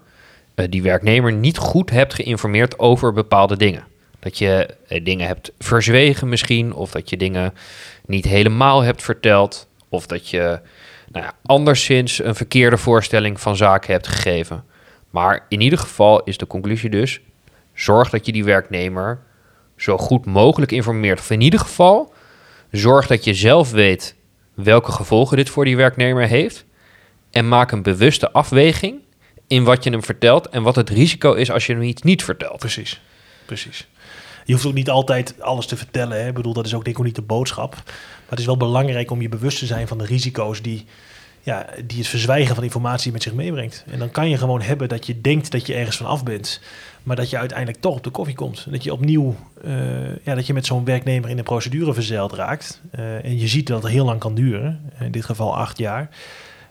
eh, 0.56 0.66
die 0.70 0.82
werknemer 0.82 1.34
niet 1.34 1.58
goed 1.58 1.90
hebt 1.90 2.14
geïnformeerd 2.14 2.80
over 2.80 3.14
bepaalde 3.14 3.58
dingen. 3.58 3.84
Dat 4.20 4.38
je 4.38 4.76
eh, 4.88 5.04
dingen 5.04 5.28
hebt 5.28 5.52
verzwegen 5.60 6.30
misschien, 6.30 6.74
of 6.74 6.92
dat 6.92 7.10
je 7.10 7.18
dingen 7.18 7.54
niet 8.06 8.26
helemaal 8.26 8.82
hebt 8.82 9.04
verteld, 9.04 9.68
of 9.90 10.08
dat 10.08 10.30
je 10.30 10.60
nou 11.12 11.26
ja, 11.26 11.34
anderszins 11.46 12.24
een 12.24 12.36
verkeerde 12.36 12.78
voorstelling 12.78 13.40
van 13.40 13.56
zaken 13.56 13.94
hebt 13.94 14.08
gegeven. 14.08 14.64
Maar 15.10 15.46
in 15.50 15.62
ieder 15.62 15.80
geval 15.80 16.24
is 16.24 16.38
de 16.38 16.48
conclusie 16.48 16.90
dus: 16.90 17.22
zorg 17.76 18.10
dat 18.10 18.26
je 18.26 18.32
die 18.32 18.44
werknemer 18.44 19.20
zo 19.76 19.98
goed 19.98 20.26
mogelijk 20.26 20.72
informeert. 20.72 21.20
Of 21.20 21.30
in 21.30 21.42
ieder 21.42 21.60
geval 21.60 22.14
zorg 22.72 23.08
dat 23.08 23.24
je 23.24 23.34
zelf 23.34 23.72
weet 23.72 24.16
welke 24.54 24.92
gevolgen 24.92 25.38
dit 25.38 25.50
voor 25.50 25.66
die 25.66 25.78
werknemer 25.78 26.28
heeft. 26.28 26.66
En 27.32 27.48
maak 27.48 27.72
een 27.72 27.82
bewuste 27.82 28.32
afweging 28.32 29.00
in 29.48 29.64
wat 29.64 29.84
je 29.84 29.90
hem 29.90 30.04
vertelt 30.04 30.50
en 30.50 30.64
wat 30.64 30.76
het 30.76 30.90
risico 30.90 31.34
is 31.34 31.52
als 31.52 31.66
je 31.66 31.74
hem 31.74 31.82
iets 31.82 32.02
niet 32.02 32.24
vertelt. 32.24 32.60
Precies, 32.60 33.02
precies. 33.46 33.88
Je 34.46 34.54
hoeft 34.54 34.66
ook 34.66 34.74
niet 34.74 34.90
altijd 34.90 35.42
alles 35.42 35.66
te 35.66 35.78
vertellen. 35.78 36.22
Hè? 36.22 36.28
Ik 36.28 36.34
bedoel, 36.34 36.54
dat 36.54 36.66
is 36.66 36.74
ook 36.74 36.84
denk 36.84 36.96
ik 36.96 37.02
ook 37.02 37.08
niet 37.08 37.16
de 37.16 37.22
boodschap. 37.22 37.74
Maar 37.74 38.30
het 38.30 38.40
is 38.40 38.46
wel 38.46 38.58
belangrijk 38.58 39.12
om 39.12 39.22
je 39.22 39.30
bewust 39.30 39.60
te 39.60 39.66
zijn 39.66 39.88
van 39.88 39.98
de 39.98 40.06
risico's 40.06 40.62
die, 40.62 40.86
ja, 41.46 41.66
die 41.86 41.98
het 41.98 42.08
verzwijgen 42.08 42.56
van 42.56 42.64
informatie 42.64 43.12
met 43.12 43.24
zich 43.24 43.34
meebrengt. 43.34 43.86
En 43.92 44.00
dan 44.00 44.12
kan 44.12 44.30
je 44.30 44.38
gewoon 44.38 44.62
hebben 44.62 44.90
dat 44.90 45.06
je 45.06 45.22
denkt 45.22 45.52
dat 45.52 45.68
je 45.68 45.74
ergens 45.74 45.98
van 45.98 46.06
af 46.06 46.24
bent, 46.24 46.62
maar 47.04 47.16
dat 47.16 47.30
je 47.30 47.38
uiteindelijk 47.38 47.82
toch 47.82 47.96
op 47.96 48.04
de 48.04 48.10
koffie 48.10 48.36
komt. 48.36 48.68
Dat 48.70 48.84
je 48.84 48.94
opnieuw, 48.94 49.36
eh, 49.64 50.16
ja, 50.24 50.36
dat 50.36 50.48
je 50.48 50.54
met 50.54 50.66
zo'n 50.66 50.86
werknemer 50.86 51.30
in 51.30 51.38
een 51.38 51.44
procedure 51.44 51.94
verzeild 51.94 52.34
raakt. 52.34 52.82
Eh, 52.92 53.26
en 53.26 53.40
je 53.40 53.48
ziet 53.48 53.68
dat 53.68 53.84
het 53.84 53.92
heel 53.92 54.06
lang 54.06 54.20
kan 54.20 54.36
duren, 54.36 54.92
in 55.00 55.12
dit 55.12 55.26
geval 55.26 55.58
acht 55.58 55.78
jaar. 55.78 56.10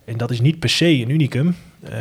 En 0.05 0.17
dat 0.17 0.31
is 0.31 0.41
niet 0.41 0.59
per 0.59 0.69
se 0.69 0.87
een 0.87 1.11
unicum, 1.11 1.57
eh, 1.83 1.93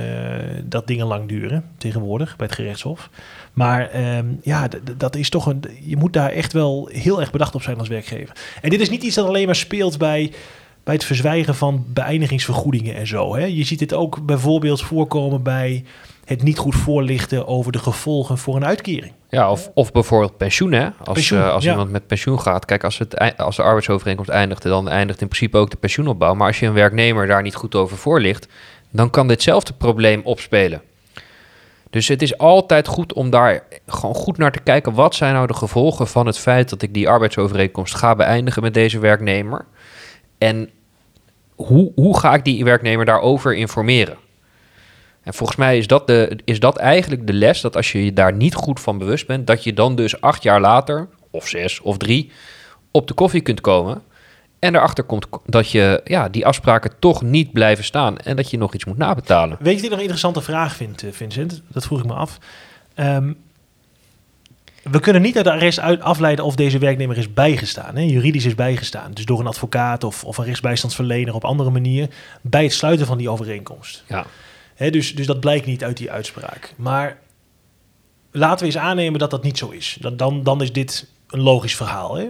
dat 0.64 0.88
dingen 0.88 1.06
lang 1.06 1.28
duren 1.28 1.64
tegenwoordig 1.78 2.36
bij 2.36 2.46
het 2.48 2.56
gerechtshof. 2.56 3.10
Maar 3.54 3.90
ehm, 3.90 4.26
ja, 4.42 4.68
dat 4.98 5.16
is 5.16 5.30
toch 5.30 5.46
een. 5.46 5.64
Je 5.82 5.98
moet 5.98 6.14
daar 6.14 6.30
echt 6.30 6.54
wel 6.54 6.90
heel 6.92 7.20
erg 7.20 7.32
bedacht 7.32 7.56
op 7.56 7.62
zijn 7.62 7.78
als 7.78 7.88
werkgever. 7.88 8.36
En 8.62 8.70
dit 8.70 8.82
is 8.82 8.90
niet 8.90 9.04
iets 9.04 9.16
dat 9.16 9.28
alleen 9.28 9.46
maar 9.46 9.56
speelt 9.56 9.98
bij, 9.98 10.32
bij 10.84 10.94
het 10.94 11.04
verzwijgen 11.04 11.56
van 11.56 11.86
beëindigingsvergoedingen 11.88 12.96
en 12.96 13.08
zo. 13.08 13.36
Hè. 13.36 13.46
Je 13.46 13.64
ziet 13.64 13.80
dit 13.80 13.94
ook 13.94 14.26
bijvoorbeeld 14.26 14.82
voorkomen 14.82 15.44
bij 15.44 15.84
het 16.26 16.44
niet 16.44 16.58
goed 16.58 16.76
voorlichten 16.76 17.48
over 17.48 17.72
de 17.72 17.80
gevolgen 17.80 18.38
voor 18.38 18.56
een 18.56 18.66
uitkering. 18.66 19.14
Ja, 19.30 19.52
of, 19.52 19.72
of 19.74 19.92
bijvoorbeeld 19.92 20.38
pensioen, 20.38 20.72
hè? 20.72 20.86
Als, 21.04 21.14
Pensioen, 21.14 21.40
eh, 21.40 21.54
als 21.54 21.64
ja. 21.64 21.72
iemand 21.72 21.92
met 21.92 22.08
pensioen 22.08 22.40
gaat. 22.40 22.66
Kijk, 22.66 22.84
als, 22.84 22.98
het, 22.98 23.38
als 23.38 23.56
de 23.56 23.64
arbeidsovereenkomst 23.64 24.32
eindigt, 24.32 24.64
dan 24.64 24.90
eindigt 24.90 25.22
in 25.22 25.28
principe 25.28 25.58
ook 25.58 25.70
de 25.70 25.78
pensioenopbouw. 25.78 26.34
Maar 26.34 26.48
als 26.48 26.60
je 26.60 26.66
een 26.66 26.74
werknemer 26.74 27.28
daar 27.28 27.42
niet 27.42 27.56
goed 27.56 27.76
over 27.76 27.98
voorlicht, 27.98 28.48
dan 28.90 29.10
kan 29.10 29.28
ditzelfde 29.28 29.74
probleem 29.74 30.22
opspelen. 30.24 30.82
Dus 31.90 32.08
het 32.08 32.22
is 32.22 32.38
altijd 32.38 32.88
goed 32.88 33.14
om 33.14 33.30
daar 33.30 33.64
gewoon 33.88 34.16
goed 34.16 34.38
naar 34.38 34.52
te 34.52 34.60
kijken. 34.60 34.94
Wat 34.94 35.16
zijn 35.16 35.34
nou 35.34 35.48
de 35.48 35.54
gevolgen 35.54 36.08
van 36.08 36.26
het 36.26 36.38
feit 36.38 36.70
dat 36.70 36.82
ik 36.82 36.94
die 36.94 37.10
arbeidsovereenkomst 37.10 37.96
ga 37.96 38.16
beëindigen 38.16 38.62
met 38.62 38.74
deze 38.74 39.00
werknemer? 39.00 39.66
En 40.44 40.70
hoe, 41.56 41.92
hoe 41.96 42.20
ga 42.20 42.34
ik 42.34 42.44
die 42.44 42.64
werknemer 42.64 43.06
daarover 43.06 43.56
informeren? 43.56 44.18
En 45.22 45.34
volgens 45.34 45.58
mij 45.58 45.78
is 45.78 45.88
dat, 45.88 46.08
de, 46.08 46.40
is 46.44 46.60
dat 46.60 46.78
eigenlijk 46.78 47.28
de 47.28 47.34
les, 47.34 47.62
dat 47.62 47.76
als 47.76 47.92
je 47.92 48.06
je 48.06 48.14
daar 48.14 48.34
niet 48.34 48.56
goed 48.56 48.80
van 48.80 48.98
bewust 48.98 49.28
bent, 49.28 49.48
dat 49.48 49.64
je 49.64 49.74
dan 49.74 49.96
dus 49.96 50.22
acht 50.22 50.44
jaar 50.44 50.62
later, 50.62 51.08
of 51.30 51.48
zes 51.48 51.82
of 51.82 51.98
drie, 51.98 52.32
op 52.92 53.08
de 53.08 53.14
koffie 53.14 53.42
kunt 53.42 53.62
komen 53.62 54.02
En 54.60 54.76
erachter 54.76 55.04
komt 55.04 55.28
dat 55.46 55.72
je 55.72 56.02
ja, 56.04 56.30
die 56.30 56.46
afspraken 56.46 56.92
toch 57.00 57.22
niet 57.22 57.52
blijven 57.52 57.84
staan 57.84 58.18
en 58.18 58.36
dat 58.36 58.50
je 58.50 58.58
nog 58.58 58.74
iets 58.74 58.86
moet 58.86 58.98
nabetalen. 58.98 59.58
Weet 59.60 59.78
je 59.78 59.84
ik 59.84 59.90
nog 59.90 59.94
een 59.94 60.00
interessante 60.00 60.42
vraag 60.42 60.76
vind, 60.76 61.04
eh, 61.04 61.12
Vincent? 61.12 61.62
Dat 61.68 61.86
vroeg 61.86 62.00
ik 62.00 62.06
me 62.06 62.14
af. 62.14 62.38
Ehm, 62.94 63.34
we 64.84 65.00
kunnen 65.00 65.22
niet 65.22 65.36
uit 65.36 65.46
de 65.46 65.52
arrest 65.52 65.80
uit 65.80 66.02
afleiden 66.02 66.46
of 66.46 66.56
deze 66.56 66.78
werknemer 66.78 67.18
is 67.18 67.34
bijgestaan. 67.34 67.96
Hè? 67.96 68.02
Juridisch 68.02 68.46
is 68.46 68.56
bijgestaan. 68.56 69.12
Dus 69.12 69.26
door 69.26 69.40
een 69.40 69.48
advocaat 69.48 70.04
of, 70.04 70.24
of 70.24 70.38
een 70.38 70.46
rechtsbijstandsverlener 70.46 71.34
op 71.34 71.46
andere 71.46 71.70
manier. 71.70 72.10
bij 72.42 72.64
het 72.64 72.74
sluiten 72.74 73.06
van 73.06 73.18
die 73.18 73.30
overeenkomst. 73.30 74.04
Ja. 74.08 74.26
Hè, 74.76 74.90
dus, 74.90 75.16
dus 75.16 75.26
dat 75.26 75.40
blijkt 75.40 75.66
niet 75.66 75.84
uit 75.84 75.98
die 75.98 76.12
uitspraak. 76.12 76.74
Maar 76.78 77.20
laten 78.32 78.60
we 78.60 78.66
eens 78.66 78.82
aannemen 78.84 79.20
dat 79.20 79.32
dat 79.32 79.44
niet 79.44 79.58
zo 79.58 79.70
is. 79.70 79.98
Dan, 80.00 80.18
dan, 80.18 80.44
dan 80.44 80.62
is 80.62 80.74
dit 80.74 81.08
een 81.28 81.42
logisch 81.42 81.76
verhaal. 81.76 82.16
Hè? 82.16 82.30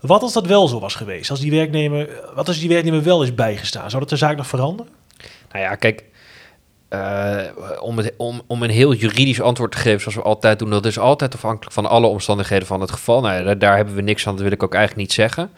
Wat 0.00 0.22
als 0.22 0.32
dat 0.32 0.46
wel 0.46 0.68
zo 0.68 0.80
was 0.80 0.94
geweest? 0.94 1.30
Als 1.30 1.40
die 1.40 1.50
werknemer, 1.50 2.08
wat 2.34 2.48
als 2.48 2.58
die 2.58 2.68
werknemer 2.68 3.02
wel 3.02 3.22
is 3.22 3.34
bijgestaan? 3.34 3.90
Zou 3.90 4.00
dat 4.00 4.10
de 4.10 4.16
zaak 4.16 4.36
nog 4.36 4.46
veranderen? 4.46 4.92
Nou 5.52 5.64
ja, 5.64 5.74
kijk, 5.74 6.04
eh, 6.92 7.38
om, 7.80 8.00
om, 8.16 8.42
om 8.46 8.62
een 8.62 8.70
heel 8.70 8.94
juridisch 8.94 9.40
antwoord 9.40 9.72
te 9.72 9.78
geven 9.78 10.00
zoals 10.00 10.16
we 10.16 10.22
altijd 10.22 10.58
doen, 10.58 10.70
dat 10.70 10.86
is 10.86 10.98
altijd 10.98 11.34
afhankelijk 11.34 11.72
van 11.72 11.86
alle 11.86 12.06
omstandigheden 12.06 12.66
van 12.66 12.80
het 12.80 12.90
geval. 12.90 13.20
Nou 13.20 13.44
daar, 13.44 13.58
daar 13.58 13.76
hebben 13.76 13.94
we 13.94 14.00
niks 14.00 14.26
aan, 14.26 14.34
dat 14.34 14.42
wil 14.42 14.52
ik 14.52 14.62
ook 14.62 14.74
eigenlijk 14.74 15.06
niet 15.06 15.16
zeggen. 15.16 15.50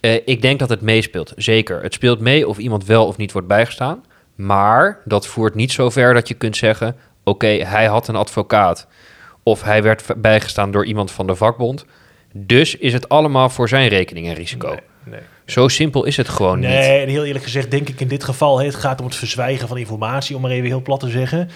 Eh, 0.00 0.14
ik 0.24 0.42
denk 0.42 0.58
dat 0.58 0.68
het 0.68 0.80
meespeelt, 0.80 1.32
zeker. 1.36 1.82
Het 1.82 1.94
speelt 1.94 2.20
mee 2.20 2.48
of 2.48 2.58
iemand 2.58 2.84
wel 2.84 3.06
of 3.06 3.16
niet 3.16 3.32
wordt 3.32 3.48
bijgestaan. 3.48 4.04
Maar 4.34 5.00
dat 5.04 5.26
voert 5.26 5.54
niet 5.54 5.72
zo 5.72 5.90
ver 5.90 6.14
dat 6.14 6.28
je 6.28 6.34
kunt 6.34 6.56
zeggen, 6.56 6.96
oké, 7.24 7.46
hij 7.46 7.86
had 7.86 8.08
een 8.08 8.16
advocaat. 8.16 8.86
Of 9.42 9.62
hij 9.62 9.82
werd 9.82 10.04
bijgestaan 10.16 10.70
door 10.70 10.84
iemand 10.84 11.10
van 11.10 11.26
de 11.26 11.34
vakbond. 11.34 11.84
Dus 12.32 12.76
is 12.76 12.92
het 12.92 13.08
allemaal 13.08 13.50
voor 13.50 13.68
zijn 13.68 13.88
rekening 13.88 14.26
en 14.26 14.34
risico. 14.34 14.76
Nee. 15.04 15.20
Zo 15.50 15.68
simpel 15.68 16.04
is 16.04 16.16
het 16.16 16.28
gewoon 16.28 16.58
niet. 16.58 16.68
Nee, 16.68 17.00
en 17.00 17.08
heel 17.08 17.24
eerlijk 17.24 17.44
gezegd 17.44 17.70
denk 17.70 17.88
ik 17.88 18.00
in 18.00 18.08
dit 18.08 18.24
geval... 18.24 18.60
het 18.60 18.74
gaat 18.74 19.00
om 19.00 19.06
het 19.06 19.14
verzwijgen 19.14 19.68
van 19.68 19.78
informatie, 19.78 20.36
om 20.36 20.42
maar 20.42 20.50
even 20.50 20.66
heel 20.66 20.82
plat 20.82 21.00
te 21.00 21.08
zeggen. 21.08 21.50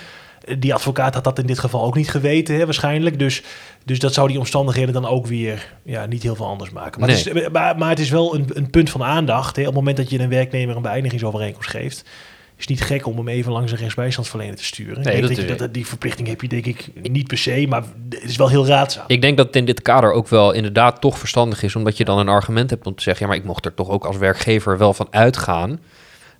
Eh, 0.44 0.56
Die 0.58 0.74
advocaat 0.74 1.14
had 1.14 1.24
dat 1.24 1.38
in 1.38 1.46
dit 1.46 1.58
geval 1.58 1.84
ook 1.84 1.96
niet 1.96 2.10
geweten, 2.10 2.54
hè, 2.56 2.64
waarschijnlijk. 2.64 3.18
Dus, 3.18 3.42
dus 3.84 3.98
dat 3.98 4.14
zou 4.14 4.28
die 4.28 4.38
omstandigheden 4.38 4.94
dan 4.94 5.06
ook 5.06 5.26
weer 5.26 5.72
ja, 5.82 6.06
niet 6.06 6.22
heel 6.22 6.34
veel 6.34 6.46
anders 6.46 6.70
maken. 6.70 7.00
Maar, 7.00 7.08
het, 7.08 7.18
is, 7.18 7.28
eh, 7.28 7.48
maar, 7.48 7.78
maar 7.78 7.88
het 7.88 7.98
is 7.98 8.10
wel 8.10 8.34
een, 8.34 8.46
een 8.52 8.70
punt 8.70 8.90
van 8.90 9.02
aandacht. 9.02 9.56
Hè. 9.56 9.62
Op 9.62 9.68
het 9.68 9.76
moment 9.76 9.96
dat 9.96 10.10
je 10.10 10.18
een 10.18 10.28
werknemer 10.28 10.76
een 10.76 10.82
beëindigingsovereenkomst 10.82 11.70
geeft... 11.70 12.04
is 12.62 12.68
niet 12.68 12.82
gek 12.82 13.06
om 13.06 13.16
hem 13.16 13.28
even 13.28 13.52
langs 13.52 13.72
een 13.72 13.78
rechtsbijstandsverlener 13.78 14.56
te 14.56 14.64
sturen. 14.64 15.04
Ik 15.04 15.36
denk 15.36 15.58
dat, 15.58 15.74
die 15.74 15.86
verplichting 15.86 16.28
heb 16.28 16.40
je 16.40 16.48
denk 16.48 16.66
ik 16.66 16.90
niet 17.02 17.26
per 17.26 17.38
se, 17.38 17.66
maar 17.68 17.82
het 18.08 18.22
is 18.22 18.36
wel 18.36 18.48
heel 18.48 18.66
raadzaam. 18.66 19.04
Ik 19.06 19.20
denk 19.20 19.36
dat 19.36 19.46
het 19.46 19.56
in 19.56 19.64
dit 19.64 19.82
kader 19.82 20.12
ook 20.12 20.28
wel 20.28 20.52
inderdaad 20.52 21.00
toch 21.00 21.18
verstandig 21.18 21.62
is, 21.62 21.76
omdat 21.76 21.96
je 21.96 22.04
dan 22.04 22.18
een 22.18 22.28
argument 22.28 22.70
hebt 22.70 22.86
om 22.86 22.94
te 22.94 23.02
zeggen, 23.02 23.22
ja, 23.22 23.32
maar 23.32 23.40
ik 23.40 23.46
mocht 23.46 23.64
er 23.64 23.74
toch 23.74 23.88
ook 23.88 24.04
als 24.04 24.16
werkgever 24.16 24.78
wel 24.78 24.94
van 24.94 25.06
uitgaan 25.10 25.80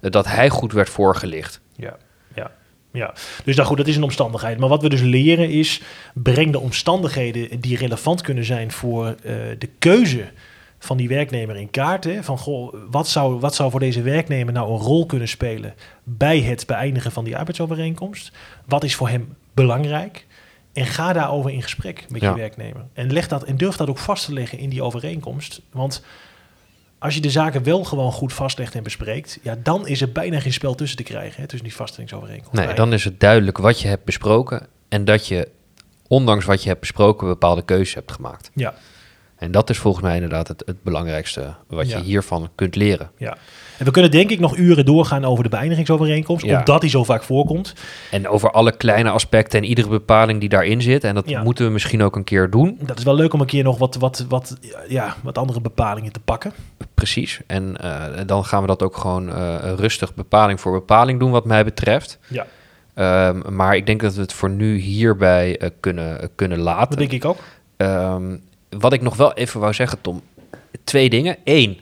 eh, 0.00 0.10
dat 0.10 0.26
hij 0.26 0.48
goed 0.48 0.72
werd 0.72 0.88
voorgelicht. 0.88 1.60
Ja, 1.76 1.96
ja, 2.34 2.50
ja. 2.92 3.14
Dus 3.44 3.56
nou 3.56 3.68
goed, 3.68 3.76
dat 3.76 3.86
is 3.86 3.96
een 3.96 4.02
omstandigheid. 4.02 4.58
Maar 4.58 4.68
wat 4.68 4.82
we 4.82 4.88
dus 4.88 5.00
leren 5.00 5.50
is, 5.50 5.80
breng 6.14 6.52
de 6.52 6.60
omstandigheden 6.60 7.60
die 7.60 7.76
relevant 7.76 8.20
kunnen 8.20 8.44
zijn 8.44 8.72
voor 8.72 9.06
eh, 9.06 9.34
de 9.58 9.68
keuze 9.78 10.24
van 10.84 10.96
die 10.96 11.08
werknemer 11.08 11.56
in 11.56 11.70
kaart. 11.70 12.04
Hè? 12.04 12.22
Van, 12.22 12.38
goh, 12.38 12.74
wat 12.90 13.08
zou, 13.08 13.40
wat 13.40 13.54
zou 13.54 13.70
voor 13.70 13.80
deze 13.80 14.02
werknemer 14.02 14.52
nou 14.52 14.72
een 14.72 14.78
rol 14.78 15.06
kunnen 15.06 15.28
spelen 15.28 15.74
bij 16.04 16.40
het 16.40 16.66
beëindigen 16.66 17.12
van 17.12 17.24
die 17.24 17.36
arbeidsovereenkomst? 17.36 18.32
Wat 18.66 18.84
is 18.84 18.94
voor 18.94 19.08
hem 19.08 19.36
belangrijk? 19.54 20.26
En 20.72 20.86
ga 20.86 21.12
daarover 21.12 21.50
in 21.50 21.62
gesprek 21.62 22.04
met 22.08 22.20
Ja. 22.20 22.30
je 22.30 22.36
werknemer. 22.36 22.86
En, 22.92 23.12
leg 23.12 23.28
dat, 23.28 23.44
en 23.44 23.56
durf 23.56 23.76
dat 23.76 23.88
ook 23.88 23.98
vast 23.98 24.24
te 24.24 24.32
leggen 24.32 24.58
in 24.58 24.68
die 24.68 24.82
overeenkomst. 24.82 25.60
Want 25.72 26.04
als 26.98 27.14
je 27.14 27.20
de 27.20 27.30
zaken 27.30 27.62
wel 27.62 27.84
gewoon 27.84 28.12
goed 28.12 28.32
vastlegt 28.32 28.74
en 28.74 28.82
bespreekt, 28.82 29.38
ja, 29.42 29.56
dan 29.62 29.86
is 29.86 30.00
er 30.00 30.12
bijna 30.12 30.40
geen 30.40 30.52
spel 30.52 30.74
tussen 30.74 30.96
te 30.96 31.02
krijgen 31.02 31.40
hè, 31.40 31.46
tussen 31.46 31.68
die 31.68 31.76
vaststellingsovereenkomst. 31.76 32.64
Nee, 32.64 32.74
dan 32.74 32.92
is 32.92 33.04
het 33.04 33.20
duidelijk 33.20 33.58
wat 33.58 33.80
je 33.80 33.88
hebt 33.88 34.04
besproken 34.04 34.66
en 34.88 35.04
dat 35.04 35.26
je, 35.26 35.48
ondanks 36.08 36.44
wat 36.44 36.62
je 36.62 36.68
hebt 36.68 36.80
besproken, 36.80 37.26
bepaalde 37.26 37.62
keuzes 37.64 37.94
hebt 37.94 38.12
gemaakt. 38.12 38.50
Ja, 38.54 38.74
En 39.42 39.50
dat 39.50 39.70
is 39.70 39.78
volgens 39.78 40.04
mij 40.04 40.14
inderdaad 40.14 40.48
het, 40.48 40.62
het 40.66 40.82
belangrijkste 40.82 41.54
wat 41.68 41.88
Ja. 41.90 41.96
je 41.96 42.02
hiervan 42.02 42.48
kunt 42.54 42.76
leren. 42.76 43.10
ja. 43.16 43.36
En 43.78 43.84
we 43.88 43.94
kunnen 43.94 44.10
denk 44.10 44.30
ik 44.30 44.38
nog 44.40 44.56
uren 44.56 44.84
doorgaan 44.84 45.24
over 45.24 45.44
de 45.44 45.50
beëindigingsovereenkomst, 45.50 46.44
Ja. 46.44 46.58
omdat 46.58 46.80
die 46.80 46.90
zo 46.90 47.04
vaak 47.04 47.22
voorkomt. 47.22 47.74
En 48.10 48.28
over 48.28 48.50
alle 48.50 48.76
kleine 48.76 49.10
aspecten 49.10 49.58
en 49.60 49.64
iedere 49.68 49.88
bepaling 49.88 50.40
die 50.40 50.48
daarin 50.48 50.82
zit. 50.82 51.04
En 51.04 51.14
dat 51.14 51.28
Ja. 51.28 51.42
moeten 51.42 51.64
we 51.66 51.70
misschien 51.72 52.02
ook 52.02 52.16
een 52.16 52.24
keer 52.24 52.50
doen. 52.50 52.78
Dat 52.80 52.98
is 52.98 53.04
wel 53.04 53.14
leuk 53.14 53.32
om 53.32 53.40
een 53.40 53.46
keer 53.46 53.62
nog 53.64 53.78
wat, 53.78 53.94
wat, 53.96 54.24
wat, 54.28 54.56
ja, 54.88 55.16
wat 55.22 55.38
andere 55.38 55.60
bepalingen 55.60 56.12
te 56.12 56.20
pakken. 56.20 56.52
Precies. 56.94 57.40
En 57.46 57.76
eh, 57.76 58.04
dan 58.26 58.44
gaan 58.44 58.60
we 58.60 58.66
dat 58.66 58.82
ook 58.82 58.96
gewoon 58.96 59.28
eh, 59.34 59.56
rustig 59.76 60.14
bepaling 60.14 60.60
voor 60.60 60.72
bepaling 60.72 61.18
doen, 61.18 61.30
wat 61.30 61.44
mij 61.44 61.64
betreft. 61.64 62.18
Ja, 62.28 62.46
Ehm, 62.94 63.54
maar 63.54 63.76
ik 63.76 63.86
denk 63.86 64.00
dat 64.00 64.14
we 64.14 64.20
het 64.20 64.32
voor 64.32 64.50
nu 64.50 64.76
hierbij 64.76 65.58
eh, 65.58 65.68
kunnen, 65.80 66.30
kunnen 66.34 66.58
laten. 66.58 66.88
dat 66.88 66.98
denk 66.98 67.12
ik 67.12 67.24
ook. 67.24 67.38
Ehm, 67.76 68.36
wat 68.78 68.92
ik 68.92 69.02
nog 69.02 69.16
wel 69.16 69.32
even 69.32 69.60
wou 69.60 69.72
zeggen, 69.72 70.00
Tom. 70.00 70.22
Twee 70.84 71.10
dingen. 71.10 71.36
Eén, 71.44 71.80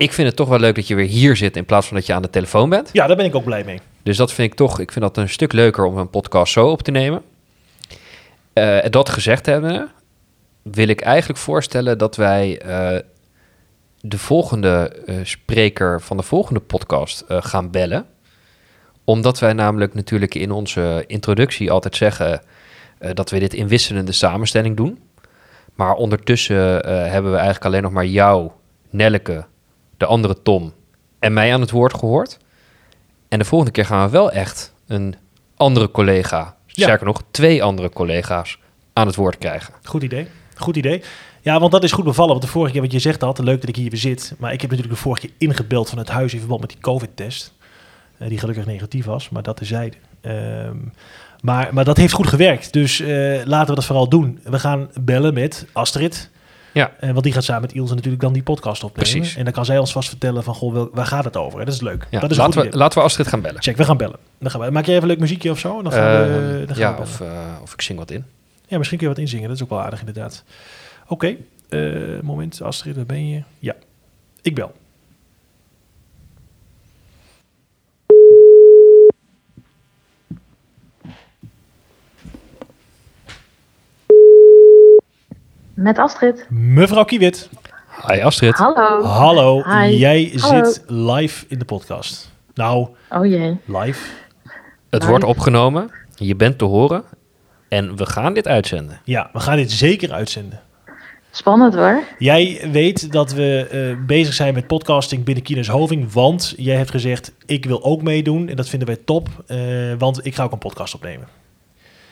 ik 0.00 0.12
vind 0.12 0.28
het 0.28 0.36
toch 0.36 0.48
wel 0.48 0.58
leuk 0.58 0.74
dat 0.74 0.86
je 0.86 0.94
weer 0.94 1.06
hier 1.06 1.36
zit 1.36 1.56
in 1.56 1.64
plaats 1.64 1.86
van 1.86 1.96
dat 1.96 2.06
je 2.06 2.12
aan 2.12 2.22
de 2.22 2.30
telefoon 2.30 2.68
bent. 2.68 2.90
Ja, 2.92 3.06
daar 3.06 3.16
ben 3.16 3.24
ik 3.24 3.34
ook 3.34 3.44
blij 3.44 3.64
mee. 3.64 3.80
Dus 4.02 4.16
dat 4.16 4.32
vind 4.32 4.50
ik 4.50 4.58
toch, 4.58 4.78
ik 4.78 4.92
vind 4.92 5.04
dat 5.04 5.16
een 5.16 5.28
stuk 5.28 5.52
leuker 5.52 5.84
om 5.84 5.98
een 5.98 6.10
podcast 6.10 6.52
zo 6.52 6.68
op 6.68 6.82
te 6.82 6.90
nemen. 6.90 7.22
Eh, 8.52 8.78
dat 8.90 9.08
gezegd 9.08 9.46
hebben, 9.46 9.90
wil 10.62 10.88
ik 10.88 11.00
eigenlijk 11.00 11.38
voorstellen 11.38 11.98
dat 11.98 12.16
wij 12.16 12.60
eh, 12.60 12.98
de 14.00 14.18
volgende 14.18 15.02
eh, 15.06 15.16
spreker 15.22 16.00
van 16.00 16.16
de 16.16 16.22
volgende 16.22 16.60
podcast 16.60 17.24
gaan 17.28 17.70
bellen. 17.70 18.06
Omdat 19.04 19.38
wij 19.38 19.52
namelijk 19.52 19.94
natuurlijk 19.94 20.34
in 20.34 20.50
onze 20.50 21.04
introductie 21.06 21.70
altijd 21.70 21.96
zeggen 21.96 22.42
dat 23.12 23.30
we 23.30 23.38
dit 23.38 23.54
in 23.54 23.68
wisselende 23.68 24.12
samenstelling 24.12 24.76
doen. 24.76 24.98
Maar 25.74 25.94
ondertussen 25.94 26.84
eh, 26.84 27.10
hebben 27.10 27.30
we 27.30 27.36
eigenlijk 27.36 27.64
alleen 27.66 27.82
nog 27.82 27.92
maar 27.92 28.06
jou, 28.06 28.50
Nelleke, 28.90 29.44
de 29.96 30.06
andere 30.06 30.42
Tom 30.42 30.72
en 31.18 31.32
mij 31.32 31.52
aan 31.52 31.60
het 31.60 31.70
woord 31.70 31.94
gehoord. 31.94 32.38
En 33.28 33.38
de 33.38 33.44
volgende 33.44 33.72
keer 33.72 33.84
gaan 33.86 34.04
we 34.06 34.10
wel 34.12 34.30
echt 34.30 34.74
een 34.86 35.14
andere 35.56 35.90
collega, 35.90 36.56
Ja. 36.66 36.82
sterker 36.84 37.06
nog, 37.06 37.22
twee 37.30 37.62
andere 37.62 37.90
collega's 37.90 38.58
aan 38.92 39.06
het 39.06 39.16
woord 39.16 39.38
krijgen. 39.38 39.74
Goed 39.84 40.02
idee. 40.02 40.26
Goed 40.56 40.76
idee. 40.76 41.02
Ja, 41.40 41.60
want 41.60 41.72
dat 41.72 41.84
is 41.84 41.92
goed 41.92 42.04
bevallen. 42.04 42.30
Want 42.30 42.42
de 42.42 42.48
vorige 42.50 42.72
keer 42.72 42.82
wat 42.82 42.92
je 42.92 42.98
zegt 42.98 43.20
had, 43.20 43.38
leuk 43.38 43.60
dat 43.60 43.68
ik 43.68 43.76
hier 43.76 43.90
weer 43.90 43.98
zit. 44.00 44.34
Maar 44.38 44.52
ik 44.52 44.60
heb 44.60 44.70
natuurlijk 44.70 44.96
de 44.96 45.02
vorige 45.02 45.26
keer 45.26 45.34
ingebeld 45.38 45.88
van 45.88 45.98
het 45.98 46.08
huis 46.08 46.32
in 46.32 46.38
verband 46.38 46.60
met 46.60 46.70
die 46.70 46.80
COVID-test. 46.80 47.52
eh, 48.18 48.28
die 48.28 48.38
gelukkig 48.38 48.66
negatief 48.66 49.04
was, 49.04 49.28
maar 49.28 49.42
dat 49.42 49.56
terzijde. 49.56 49.96
Ehm 50.20 50.76
maar, 51.42 51.68
maar 51.74 51.84
dat 51.84 51.96
heeft 51.96 52.12
goed 52.12 52.26
gewerkt. 52.26 52.72
Dus 52.72 53.00
eh, 53.00 53.08
laten 53.44 53.68
we 53.68 53.74
dat 53.74 53.84
vooral 53.84 54.08
doen. 54.08 54.40
We 54.44 54.58
gaan 54.58 54.90
bellen 55.00 55.34
met 55.34 55.66
Astrid. 55.72 56.30
Ja. 56.72 56.92
Eh, 57.00 57.10
want 57.10 57.24
die 57.24 57.32
gaat 57.32 57.44
samen 57.44 57.62
met 57.62 57.72
Ilse 57.72 57.94
natuurlijk 57.94 58.22
dan 58.22 58.32
die 58.32 58.42
podcast 58.42 58.84
opnemen. 58.84 59.10
Precies. 59.12 59.36
En 59.36 59.44
dan 59.44 59.52
kan 59.52 59.64
zij 59.64 59.78
ons 59.78 59.92
vast 59.92 60.08
vertellen 60.08 60.42
van, 60.42 60.54
goh, 60.54 60.86
waar 60.92 61.06
gaat 61.06 61.24
het 61.24 61.36
over? 61.36 61.58
hè? 61.58 61.64
Dat 61.64 61.74
is 61.74 61.80
leuk. 61.80 62.06
Ja, 62.10 62.20
dat 62.20 62.30
is 62.30 62.36
laten, 62.36 62.62
we, 62.62 62.76
laten 62.76 62.98
we 62.98 63.04
Astrid 63.04 63.26
gaan 63.28 63.40
bellen. 63.40 63.62
Check, 63.62 63.76
we 63.76 63.84
gaan 63.84 63.96
bellen. 63.96 64.18
Dan 64.38 64.50
gaan 64.50 64.60
we, 64.60 64.70
maak 64.70 64.84
jij 64.84 64.92
even 64.94 65.08
een 65.08 65.10
leuk 65.14 65.20
muziekje 65.20 65.50
of 65.50 65.58
zo? 65.58 65.82
Dan 65.82 65.92
gaan 65.92 66.10
we, 66.10 66.16
Ehm, 66.16 66.66
dan 66.66 66.66
gaan 66.66 66.74
we 66.76 66.80
ja, 66.80 66.90
bellen. 66.90 67.02
of, 67.08 67.20
eh, 67.20 67.62
of 67.62 67.72
ik 67.72 67.82
zing 67.82 67.98
wat 67.98 68.10
in. 68.10 68.24
Ja, 68.66 68.76
misschien 68.78 68.98
kun 68.98 69.08
je 69.08 69.14
wat 69.14 69.22
inzingen. 69.22 69.48
Dat 69.48 69.56
is 69.56 69.62
ook 69.62 69.68
wel 69.70 69.80
aardig 69.80 69.98
inderdaad. 69.98 70.44
Oké, 71.06 71.36
moment. 72.22 72.62
Astrid, 72.62 72.96
waar 72.96 73.06
ben 73.06 73.28
je? 73.28 73.42
Ja, 73.58 73.74
ik 74.42 74.54
bel. 74.54 74.72
Met 85.80 85.98
Astrid. 85.98 86.46
Mevrouw 86.48 87.04
Kiewit. 87.04 87.48
Hi 88.06 88.20
Astrid. 88.20 88.54
Hallo. 88.54 89.02
Hallo, 89.02 89.62
Hi. 89.62 89.96
jij 89.96 90.32
Hallo. 90.36 90.64
zit 90.64 90.82
live 90.86 91.44
in 91.48 91.58
de 91.58 91.64
podcast. 91.64 92.30
Nou, 92.54 92.88
Oh 93.10 93.26
jee. 93.26 93.58
live. 93.64 94.10
Het 94.90 95.06
wordt 95.06 95.24
opgenomen, 95.24 95.90
je 96.14 96.36
bent 96.36 96.58
te 96.58 96.64
horen 96.64 97.04
en 97.68 97.96
we 97.96 98.06
gaan 98.06 98.34
dit 98.34 98.48
uitzenden. 98.48 99.00
Ja, 99.04 99.30
we 99.32 99.40
gaan 99.40 99.56
dit 99.56 99.70
zeker 99.72 100.12
uitzenden. 100.12 100.60
Spannend 101.30 101.74
hoor. 101.74 102.02
Jij 102.18 102.68
weet 102.72 103.12
dat 103.12 103.32
we 103.32 103.66
eh, 103.70 104.06
bezig 104.06 104.34
zijn 104.34 104.54
met 104.54 104.66
podcasting 104.66 105.24
binnen 105.24 105.44
Kines 105.44 105.68
Hoving, 105.68 106.12
want 106.12 106.54
jij 106.56 106.76
hebt 106.76 106.90
gezegd, 106.90 107.32
ik 107.46 107.64
wil 107.64 107.84
ook 107.84 108.02
meedoen 108.02 108.48
en 108.48 108.56
dat 108.56 108.68
vinden 108.68 108.88
wij 108.88 108.98
top, 109.04 109.28
eh, 109.46 109.58
want 109.98 110.26
ik 110.26 110.34
ga 110.34 110.44
ook 110.44 110.52
een 110.52 110.58
podcast 110.58 110.94
opnemen. 110.94 111.28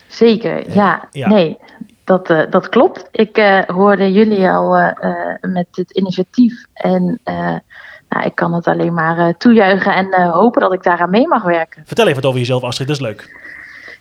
Zeker, 0.06 0.74
ja. 0.74 1.08
ja. 1.12 1.28
Nee, 1.28 1.56
dat, 2.08 2.30
eh, 2.30 2.50
dat 2.50 2.68
klopt. 2.68 3.08
Ik 3.10 3.36
eh, 3.36 3.62
hoorde 3.62 4.12
jullie 4.12 4.48
al 4.48 4.76
eh, 4.76 5.34
met 5.40 5.66
het 5.70 5.90
initiatief. 5.90 6.64
En 6.72 7.20
nou, 8.08 8.24
ik 8.24 8.34
kan 8.34 8.54
het 8.54 8.66
alleen 8.66 8.94
maar 8.94 9.36
toejuichen 9.36 9.94
en 9.94 10.30
hopen 10.30 10.60
dat 10.60 10.72
ik 10.72 10.82
daaraan 10.82 11.10
mee 11.10 11.28
mag 11.28 11.42
werken. 11.42 11.82
Vertel 11.86 12.04
even 12.04 12.16
wat 12.16 12.26
over 12.26 12.38
jezelf, 12.38 12.62
Astrid, 12.62 12.88
dat 12.88 12.96
is 12.96 13.02
leuk. 13.02 13.46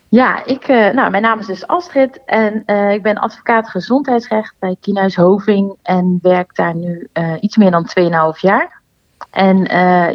Ja, 0.10 0.46
ik, 0.46 0.68
nou, 0.68 1.10
mijn 1.10 1.22
naam 1.22 1.40
is 1.40 1.46
dus 1.46 1.68
Astrid 1.68 2.20
en 2.26 2.64
ik 2.92 3.04
ben 3.04 3.18
advocaat 3.18 3.70
gezondheidsrecht 3.70 4.56
bij 4.60 4.76
Kienhuis 4.82 5.16
Hoving 5.16 5.76
en 5.84 6.20
werk 6.22 6.56
daar 6.56 6.76
nu 6.76 7.10
iets 7.40 7.58
meer 7.58 7.72
dan 7.72 7.90
2,5 8.36 8.40
jaar. 8.40 8.82
En 9.32 9.58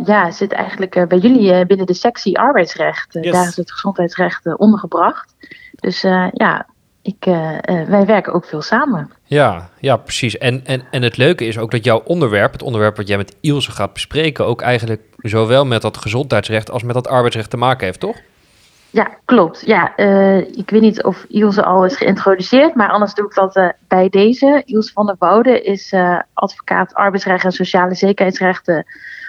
ja, 0.04 0.30
zit 0.30 0.52
eigenlijk 0.52 1.08
bij 1.08 1.18
jullie 1.18 1.66
binnen 1.66 1.86
de 1.86 1.94
sectie 1.94 2.38
arbeidsrecht. 2.38 3.12
Yes. 3.20 3.32
Daar 3.32 3.48
is 3.48 3.56
het 3.56 3.72
gezondheidsrecht 3.72 4.56
ondergebracht. 4.56 5.34
Dus 5.80 6.00
ja, 6.32 6.66
ik, 7.02 7.26
eh, 7.26 7.56
eh, 7.60 7.88
wij 7.88 8.06
werken 8.06 8.32
ook 8.32 8.44
veel 8.44 8.62
samen. 8.62 9.10
Ja, 9.24 9.68
ja 9.78 9.96
precies. 9.96 10.38
En, 10.38 10.66
en, 10.66 10.82
en 10.90 11.02
het 11.02 11.16
leuke 11.16 11.44
is 11.44 11.58
ook 11.58 11.70
dat 11.70 11.84
jouw 11.84 12.02
onderwerp, 12.04 12.52
het 12.52 12.62
onderwerp 12.62 12.96
wat 12.96 13.08
jij 13.08 13.16
met 13.16 13.36
Ilse 13.40 13.70
gaat 13.70 13.92
bespreken, 13.92 14.46
ook 14.46 14.60
eigenlijk 14.60 15.02
zowel 15.16 15.64
met 15.64 15.82
dat 15.82 15.96
gezondheidsrecht 15.96 16.70
als 16.70 16.82
met 16.82 16.94
dat 16.94 17.08
arbeidsrecht 17.08 17.50
te 17.50 17.56
maken 17.56 17.86
heeft, 17.86 18.00
toch? 18.00 18.16
Ja, 18.90 19.10
klopt. 19.24 19.62
Ja, 19.66 19.96
eh, 19.96 20.38
ik 20.38 20.70
weet 20.70 20.80
niet 20.80 21.02
of 21.02 21.24
Ilse 21.28 21.64
al 21.64 21.84
is 21.84 21.96
geïntroduceerd, 21.96 22.74
maar 22.74 22.90
anders 22.90 23.14
doe 23.14 23.26
ik 23.26 23.34
dat 23.34 23.74
bij 23.88 24.08
deze. 24.08 24.62
Ilse 24.64 24.92
van 24.92 25.06
der 25.06 25.16
Woude 25.18 25.62
is 25.62 25.94
advocaat 26.32 26.94
arbeidsrecht 26.94 27.44
en 27.44 27.52
sociale 27.52 27.94
zekerheidsrechten, 27.94 28.84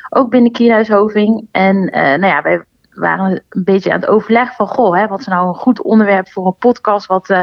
ook 0.10 0.30
binnen 0.30 0.52
Kielhuishoving. 0.52 1.48
En 1.52 1.86
nou 1.94 2.26
ja, 2.26 2.42
wij 2.42 2.64
waren 2.96 3.44
een 3.50 3.64
beetje 3.64 3.94
aan 3.94 4.00
het 4.00 4.10
overleg 4.10 4.56
van, 4.56 4.68
goh, 4.68 4.96
hè, 4.96 5.08
wat 5.08 5.20
is 5.20 5.26
nou 5.26 5.48
een 5.48 5.56
goed 5.56 5.82
onderwerp 5.82 6.30
voor 6.30 6.46
een 6.46 6.56
podcast 6.56 7.06
wat 7.06 7.30
eh, 7.30 7.42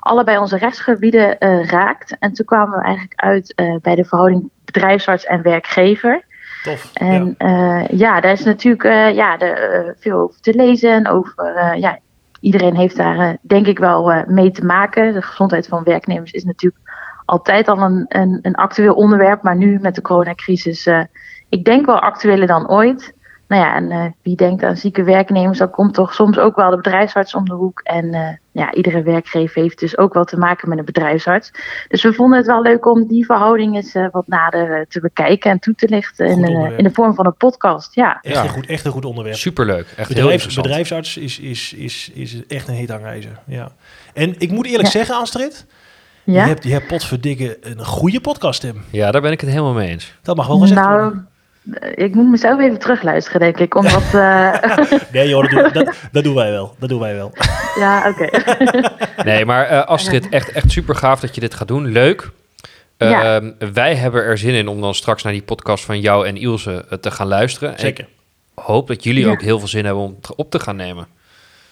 allebei 0.00 0.38
onze 0.38 0.56
rechtsgebieden 0.56 1.38
eh, 1.38 1.64
raakt. 1.66 2.16
En 2.18 2.32
toen 2.32 2.46
kwamen 2.46 2.78
we 2.78 2.84
eigenlijk 2.84 3.20
uit 3.20 3.54
eh, 3.54 3.74
bij 3.82 3.94
de 3.94 4.04
verhouding 4.04 4.50
bedrijfsarts 4.64 5.24
en 5.24 5.42
werkgever. 5.42 6.24
Tof. 6.62 6.90
En 6.94 7.34
ja, 7.38 7.86
ja 7.90 8.20
daar 8.20 8.32
is 8.32 8.44
natuurlijk 8.44 9.14
ja, 9.14 9.38
er, 9.38 9.96
veel 9.98 10.18
over 10.18 10.40
te 10.40 10.54
lezen. 10.54 10.92
En 10.92 11.08
over, 11.08 11.76
ja, 11.76 11.98
iedereen 12.40 12.76
heeft 12.76 12.96
daar 12.96 13.36
denk 13.40 13.66
ik 13.66 13.78
wel 13.78 14.24
mee 14.26 14.50
te 14.50 14.64
maken. 14.64 15.12
De 15.12 15.22
gezondheid 15.22 15.66
van 15.66 15.84
werknemers 15.84 16.32
is 16.32 16.44
natuurlijk 16.44 16.82
altijd 17.24 17.68
al 17.68 17.78
een, 17.78 18.04
een, 18.08 18.38
een 18.42 18.54
actueel 18.54 18.94
onderwerp. 18.94 19.42
Maar 19.42 19.56
nu 19.56 19.78
met 19.80 19.94
de 19.94 20.02
coronacrisis, 20.02 20.88
ik 21.48 21.64
denk 21.64 21.86
wel 21.86 22.00
actueler 22.00 22.46
dan 22.46 22.70
ooit. 22.70 23.14
Nou 23.50 23.62
ja, 23.62 23.74
en 23.74 23.90
eh, 23.90 24.04
wie 24.22 24.36
denkt 24.36 24.62
aan 24.62 24.76
zieke 24.76 25.02
werknemers, 25.02 25.58
dan 25.58 25.70
komt 25.70 25.94
toch 25.94 26.14
soms 26.14 26.38
ook 26.38 26.56
wel 26.56 26.70
de 26.70 26.76
bedrijfsarts 26.76 27.34
om 27.34 27.44
de 27.44 27.54
hoek. 27.54 27.80
En 27.80 28.14
eh, 28.14 28.28
ja, 28.52 28.72
iedere 28.74 29.02
werkgever 29.02 29.62
heeft 29.62 29.78
dus 29.78 29.98
ook 29.98 30.14
wel 30.14 30.24
te 30.24 30.36
maken 30.38 30.68
met 30.68 30.78
een 30.78 30.84
bedrijfsarts. 30.84 31.50
Dus 31.88 32.02
we 32.02 32.12
vonden 32.12 32.38
het 32.38 32.46
wel 32.46 32.62
leuk 32.62 32.86
om 32.86 33.06
die 33.06 33.24
verhouding 33.24 33.74
eens 33.76 33.94
eh, 33.94 34.06
wat 34.10 34.26
nader 34.28 34.86
te 34.88 35.00
bekijken 35.00 35.50
en 35.50 35.58
toe 35.58 35.74
te 35.74 35.88
lichten 35.88 36.26
in, 36.26 36.44
eh, 36.44 36.78
in 36.78 36.84
de 36.84 36.90
vorm 36.92 37.14
van 37.14 37.26
een 37.26 37.36
podcast. 37.36 37.94
Ja, 37.94 38.18
Echt, 38.22 38.34
Ja. 38.34 38.42
een 38.42 38.48
goed, 38.48 38.66
echt 38.66 38.84
een 38.84 38.92
goed 38.92 39.04
onderwerp. 39.04 39.36
Superleuk. 39.36 39.86
Echt 39.86 39.96
heel 39.96 40.06
Bedrijfs, 40.06 40.32
interessant. 40.32 40.66
bedrijfsarts 40.66 41.16
is, 41.16 41.38
is, 41.38 41.72
is, 41.72 42.10
is 42.14 42.46
echt 42.46 42.68
een 42.68 42.74
heet 42.74 42.90
hangijzer. 42.90 43.38
Ja. 43.46 43.68
En 44.14 44.34
ik 44.38 44.50
moet 44.50 44.66
eerlijk 44.66 44.84
Ja. 44.84 44.90
zeggen, 44.90 45.14
Astrid, 45.16 45.66
ja? 46.24 46.42
je 46.42 46.48
hebt, 46.48 46.64
je 46.64 46.72
hebt 46.72 46.86
potverdikke 46.86 47.58
een 47.60 47.84
goede 47.84 48.20
podcaststem. 48.20 48.82
Ja, 48.90 49.10
daar 49.10 49.20
ben 49.22 49.32
ik 49.32 49.40
het 49.40 49.50
helemaal 49.50 49.72
mee 49.72 49.88
eens. 49.88 50.14
Dat 50.22 50.36
mag 50.36 50.46
wel 50.46 50.58
gezegd 50.58 50.80
worden. 50.86 51.00
nou, 51.00 51.12
eh, 51.14 51.18
ik 51.94 52.14
moet 52.14 52.30
mezelf 52.30 52.60
even 52.60 52.78
terugluisteren, 52.78 53.40
denk 53.40 53.58
ik. 53.58 53.74
Omdat, 53.74 54.02
eh, 54.14 54.52
Nee 55.12 55.28
joh, 55.28 55.42
dat, 55.50 55.50
doen- 55.72 55.84
dat, 55.84 55.96
dat 56.12 56.24
doen 56.24 56.34
wij 56.34 56.50
wel. 56.50 56.74
Dat 56.78 56.88
doen 56.88 57.00
wij 57.00 57.14
wel. 57.14 57.32
ja, 57.78 58.08
oké. 58.08 58.28
Nee, 59.24 59.44
maar 59.44 59.66
eh, 59.66 59.84
Astrid, 59.86 60.28
echt, 60.28 60.52
echt 60.52 60.70
super 60.70 60.94
gaaf 60.94 61.20
dat 61.20 61.34
je 61.34 61.40
dit 61.40 61.54
gaat 61.54 61.68
doen. 61.68 61.86
Leuk. 61.86 62.30
Ja. 62.96 63.36
Ehm, 63.36 63.50
wij 63.72 63.94
hebben 63.94 64.22
er 64.24 64.38
zin 64.38 64.54
in 64.54 64.68
om 64.68 64.80
dan 64.80 64.94
straks 64.94 65.22
naar 65.22 65.32
die 65.32 65.42
podcast 65.42 65.84
van 65.84 66.00
jou 66.00 66.26
en 66.26 66.36
Ilse 66.36 66.84
eh, 66.90 66.98
te 66.98 67.10
gaan 67.10 67.26
luisteren. 67.26 67.72
En 67.72 67.78
Zeker. 67.78 68.04
ik 68.56 68.62
hoop 68.64 68.88
dat 68.88 69.04
jullie 69.04 69.24
Ja. 69.24 69.30
ook 69.30 69.42
heel 69.42 69.58
veel 69.58 69.68
zin 69.68 69.84
hebben 69.84 70.02
om 70.02 70.16
het 70.20 70.34
op 70.34 70.50
te 70.50 70.60
gaan 70.60 70.76
nemen. 70.76 71.06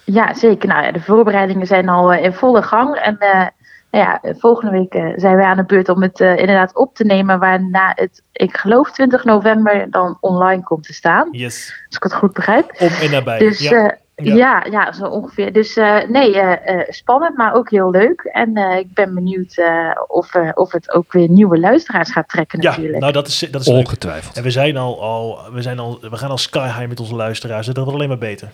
Ja, 0.05 0.35
zeker. 0.35 0.69
Nou 0.69 0.85
ja, 0.85 0.93
de 0.93 1.01
voorbereidingen 1.01 1.67
zijn 1.67 1.89
al 1.89 2.13
in 2.13 2.33
volle 2.33 2.63
gang. 2.63 2.97
En 2.97 3.17
eh, 3.19 3.47
nou 3.91 4.05
ja, 4.05 4.21
eh, 4.23 4.35
volgende 4.39 4.71
week 4.79 4.95
eh, 4.95 5.13
zijn 5.17 5.37
wij 5.37 5.45
aan 5.45 5.57
de 5.57 5.65
beurt 5.65 5.89
om 5.89 6.03
het 6.03 6.21
eh, 6.21 6.37
inderdaad 6.37 6.77
op 6.77 6.95
te 6.95 7.05
nemen. 7.05 7.39
Waarna 7.39 7.93
het, 7.95 8.23
ik 8.33 8.57
geloof 8.57 8.91
20 8.91 9.25
november, 9.25 9.91
dan 9.91 10.17
online 10.21 10.63
komt 10.63 10.83
te 10.85 10.93
staan. 10.93 11.29
Yes. 11.31 11.83
Als 11.87 11.97
ik 11.97 12.03
het 12.03 12.15
goed 12.15 12.33
begrijp. 12.33 12.75
Om 12.79 12.89
en 12.89 13.11
nabij. 13.11 13.39
Dus 13.39 13.59
ja. 13.59 13.71
ja, 13.81 13.97
Ja. 14.17 14.35
ja. 14.35 14.67
ja, 14.71 14.93
zo 14.93 15.05
ongeveer. 15.05 15.53
Dus 15.53 15.77
eh, 15.77 16.09
nee, 16.09 16.41
eh, 16.41 16.81
eh, 16.81 16.89
spannend, 16.89 17.37
maar 17.37 17.55
ook 17.55 17.71
heel 17.71 17.91
leuk. 17.91 18.21
En 18.21 18.55
eh, 18.55 18.79
ik 18.79 18.95
ben 18.95 19.15
benieuwd 19.15 19.57
eh, 19.57 19.91
of, 20.07 20.35
eh, 20.35 20.51
of 20.55 20.73
het 20.73 20.93
ook 20.93 21.13
weer 21.13 21.29
nieuwe 21.29 21.59
luisteraars 21.59 22.13
gaat 22.13 22.29
trekken 22.29 22.61
ja, 22.61 22.71
natuurlijk. 22.71 22.99
nou 22.99 23.13
dat 23.13 23.27
is, 23.27 23.39
dat 23.51 23.61
is 23.61 23.67
leuk. 23.67 23.77
Ongetwijfeld. 23.77 24.37
En 24.37 24.43
we 24.43 24.51
zijn 24.51 24.77
al, 24.77 25.03
al, 25.03 25.39
we 25.53 25.63
zijn 25.63 25.79
al, 25.79 25.99
we 26.01 26.17
gaan 26.17 26.31
al 26.31 26.39
sky 26.39 26.67
high 26.67 26.89
met 26.89 27.01
onze 27.01 27.15
luisteraars. 27.15 27.67
Dat 27.67 27.77
wordt 27.77 27.93
alleen 27.93 28.09
maar 28.09 28.19
beter. 28.19 28.49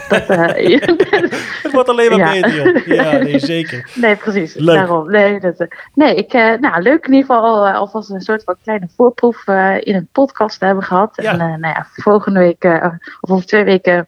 Dat, 0.08 0.28
eh, 0.30 0.80
Het 1.62 1.72
wordt 1.72 1.88
alleen 1.88 2.10
maar 2.10 2.18
Ja. 2.18 2.32
beter, 2.32 2.54
joh. 2.64 2.86
Ja, 2.86 3.16
nee, 3.18 3.38
zeker. 3.38 3.90
nee, 3.94 4.16
precies. 4.16 4.54
Leuk. 4.54 4.74
Daarom. 4.76 5.10
Nee, 5.10 5.40
dat, 5.40 5.56
eh, 5.60 5.66
nee 5.94 6.14
ik, 6.14 6.32
eh, 6.32 6.58
nou, 6.60 6.82
leuk 6.82 7.06
in 7.06 7.12
ieder 7.12 7.26
geval 7.26 7.42
al, 7.44 7.68
alvast 7.68 8.10
een 8.10 8.20
soort 8.20 8.44
van 8.44 8.56
kleine 8.62 8.88
voorproef 8.96 9.46
eh, 9.46 9.74
in 9.80 9.94
een 9.94 10.08
podcast 10.12 10.58
te 10.58 10.64
hebben 10.64 10.84
gehad. 10.84 11.10
Ja. 11.22 11.32
En 11.32 11.40
eh, 11.40 11.46
nou 11.46 11.60
ja, 11.74 11.86
volgende 11.92 12.38
week, 12.38 12.64
eh, 12.64 12.86
of 13.20 13.30
over 13.30 13.46
twee 13.46 13.64
weken, 13.64 14.06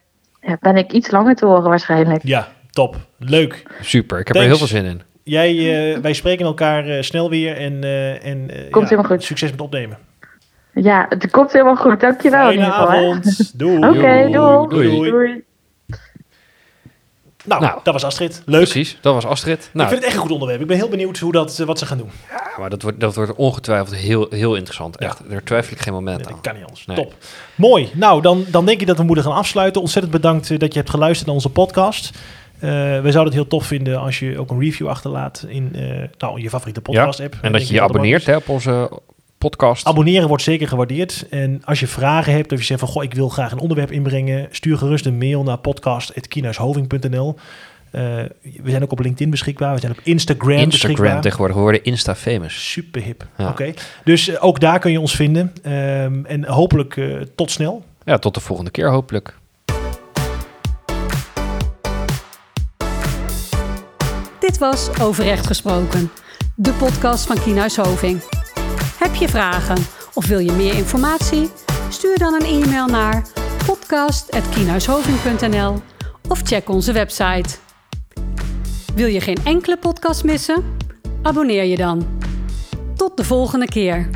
ben 0.59 0.77
ik 0.77 0.91
iets 0.91 1.11
langer 1.11 1.35
te 1.35 1.45
horen 1.45 1.69
waarschijnlijk. 1.69 2.21
Ja, 2.23 2.47
top. 2.71 2.95
Leuk. 3.19 3.63
Super, 3.81 4.19
ik 4.19 4.27
heb 4.27 4.35
Thanks. 4.35 4.51
er 4.51 4.57
heel 4.57 4.67
veel 4.67 4.77
zin 4.77 4.85
in. 4.85 5.01
Jij, 5.23 5.49
eh, 5.93 5.97
wij 6.01 6.13
spreken 6.13 6.45
elkaar 6.45 6.87
eh, 6.87 7.01
snel 7.01 7.29
weer 7.29 7.57
en, 7.57 7.83
eh, 7.83 8.25
en 8.25 8.49
eh, 8.49 8.71
Komt 8.71 8.89
helemaal 8.89 9.11
goed. 9.11 9.23
succes 9.23 9.51
met 9.51 9.61
opnemen. 9.61 9.97
Ja, 10.73 11.05
het 11.09 11.31
komt 11.31 11.51
helemaal 11.51 11.75
goed. 11.75 11.99
Dankjewel 11.99 12.49
in 12.51 12.59
Fijne 12.61 12.65
ieder 12.65 12.73
geval. 12.73 12.91
hè. 12.91 13.07
avond. 13.07 13.59
Doei. 13.59 13.77
Oké, 13.89 13.99
Doei. 13.99 14.31
doei. 14.31 14.67
Doei. 14.89 15.09
doei. 15.11 15.43
Nou, 17.45 17.61
Nou. 17.61 17.79
dat 17.83 17.93
was 17.93 18.03
Astrid. 18.03 18.41
Leuk. 18.45 18.61
Precies, 18.63 18.97
dat 19.01 19.13
was 19.13 19.25
Astrid. 19.25 19.63
Ik 19.63 19.69
Nou, 19.73 19.87
vind 19.89 19.99
het 19.99 20.07
echt 20.09 20.15
een 20.17 20.21
goed 20.23 20.31
onderwerp. 20.31 20.61
Ik 20.61 20.67
ben 20.67 20.77
heel 20.77 20.89
benieuwd 20.89 21.17
hoe 21.17 21.31
dat, 21.31 21.59
eh, 21.59 21.65
wat 21.65 21.79
ze 21.79 21.85
gaan 21.85 21.97
doen. 21.97 22.09
ja, 22.29 22.41
maar 22.59 22.69
dat 22.69 22.81
wordt, 22.81 22.99
dat 22.99 23.15
wordt 23.15 23.35
ongetwijfeld 23.35 23.95
heel, 23.95 24.27
heel 24.29 24.55
interessant. 24.55 24.95
Ja. 24.99 25.05
Echt, 25.05 25.29
daar 25.29 25.43
twijfel 25.43 25.73
ik 25.73 25.81
geen 25.81 25.93
moment 25.93 26.17
Nee, 26.17 26.25
aan. 26.27 26.31
dat 26.33 26.41
kan 26.41 26.53
niet 26.53 26.63
anders. 26.63 26.85
Nee. 26.85 26.97
Top. 26.97 27.13
Mooi. 27.55 27.89
Nou, 27.93 28.21
dan, 28.21 28.45
dan 28.47 28.65
denk 28.65 28.81
ik 28.81 28.87
dat 28.87 28.97
we 28.97 29.03
moeten 29.03 29.23
gaan 29.23 29.33
afsluiten. 29.35 29.81
Ontzettend 29.81 30.13
bedankt 30.13 30.51
eh, 30.51 30.59
dat 30.59 30.73
je 30.73 30.79
hebt 30.79 30.91
geluisterd 30.91 31.25
naar 31.25 31.35
onze 31.35 31.49
podcast. 31.49 32.17
Eh, 32.59 32.69
we 32.71 33.11
zouden 33.11 33.23
het 33.23 33.33
heel 33.33 33.47
tof 33.47 33.65
vinden 33.65 33.99
als 33.99 34.19
je 34.19 34.39
ook 34.39 34.49
een 34.51 34.59
review 34.59 34.87
achterlaat 34.87 35.45
in 35.47 35.69
eh, 35.75 36.07
nou, 36.17 36.41
je 36.41 36.49
favoriete 36.49 36.81
podcast-app. 36.81 37.35
En 37.41 37.51
dat 37.51 37.67
je 37.67 37.73
je 37.73 37.81
abonneert 37.81 38.25
hè, 38.25 38.35
op 38.35 38.49
onze 38.49 38.89
podcast. 39.41 39.85
Abonneren 39.85 40.27
wordt 40.27 40.43
zeker 40.43 40.67
gewaardeerd. 40.67 41.25
En 41.29 41.61
als 41.65 41.79
je 41.79 41.87
vragen 41.87 42.33
hebt 42.33 42.51
of 42.51 42.59
je 42.59 42.65
zegt 42.65 42.79
van... 42.79 42.89
Goh, 42.89 43.03
ik 43.03 43.13
wil 43.13 43.29
graag 43.29 43.51
een 43.51 43.59
onderwerp 43.59 43.91
inbrengen... 43.91 44.47
stuur 44.51 44.77
gerust 44.77 45.05
een 45.05 45.17
mail 45.17 45.43
naar 45.43 45.57
podcast.kienhuishoving.nl 45.57 47.35
Eh, 47.91 48.01
We 48.41 48.69
zijn 48.69 48.83
ook 48.83 48.91
op 48.91 48.99
LinkedIn 48.99 49.29
beschikbaar. 49.29 49.73
We 49.73 49.79
zijn 49.79 49.91
op 49.91 49.99
Instagram, 50.03 50.49
Instagram 50.57 50.69
beschikbaar. 50.69 51.21
tegenwoordig. 51.21 51.55
We 51.55 51.61
worden 51.61 51.83
Insta-famous. 51.83 52.71
Super 52.71 53.01
hip. 53.01 53.25
Ja. 53.37 53.49
Oké. 53.49 53.73
Dus 54.03 54.27
eh, 54.27 54.43
ook 54.43 54.59
daar 54.59 54.79
kun 54.79 54.91
je 54.91 54.99
ons 54.99 55.15
vinden. 55.15 55.53
Ehm, 55.63 56.25
en 56.25 56.45
hopelijk 56.45 56.97
eh, 56.97 57.15
tot 57.35 57.51
snel. 57.51 57.83
Ja, 58.05 58.17
tot 58.17 58.33
de 58.33 58.39
volgende 58.39 58.71
keer 58.71 58.89
hopelijk. 58.91 59.39
Dit 64.39 64.57
was 64.57 64.89
Overrecht 65.01 65.47
Gesproken, 65.47 66.11
de 66.55 66.71
podcast 66.73 67.25
van 67.25 67.39
Kienhuis 67.43 67.75
Hoving. 67.77 68.21
Heb 69.01 69.15
je 69.15 69.29
vragen 69.29 69.77
of 70.13 70.27
wil 70.27 70.39
je 70.39 70.51
meer 70.51 70.73
informatie? 70.73 71.49
Stuur 71.89 72.17
dan 72.17 72.33
een 72.33 72.63
e-mail 72.63 72.85
naar 72.85 73.27
podcast.kienhuishoving.nl 73.65 75.81
of 76.27 76.41
check 76.43 76.69
onze 76.69 76.91
website. 76.91 77.57
Wil 78.95 79.07
je 79.07 79.21
geen 79.21 79.37
enkele 79.43 79.77
podcast 79.77 80.23
missen? 80.23 80.77
Abonneer 81.21 81.63
je 81.63 81.77
dan. 81.77 82.19
Tot 82.95 83.17
de 83.17 83.23
volgende 83.23 83.67
keer. 83.67 84.09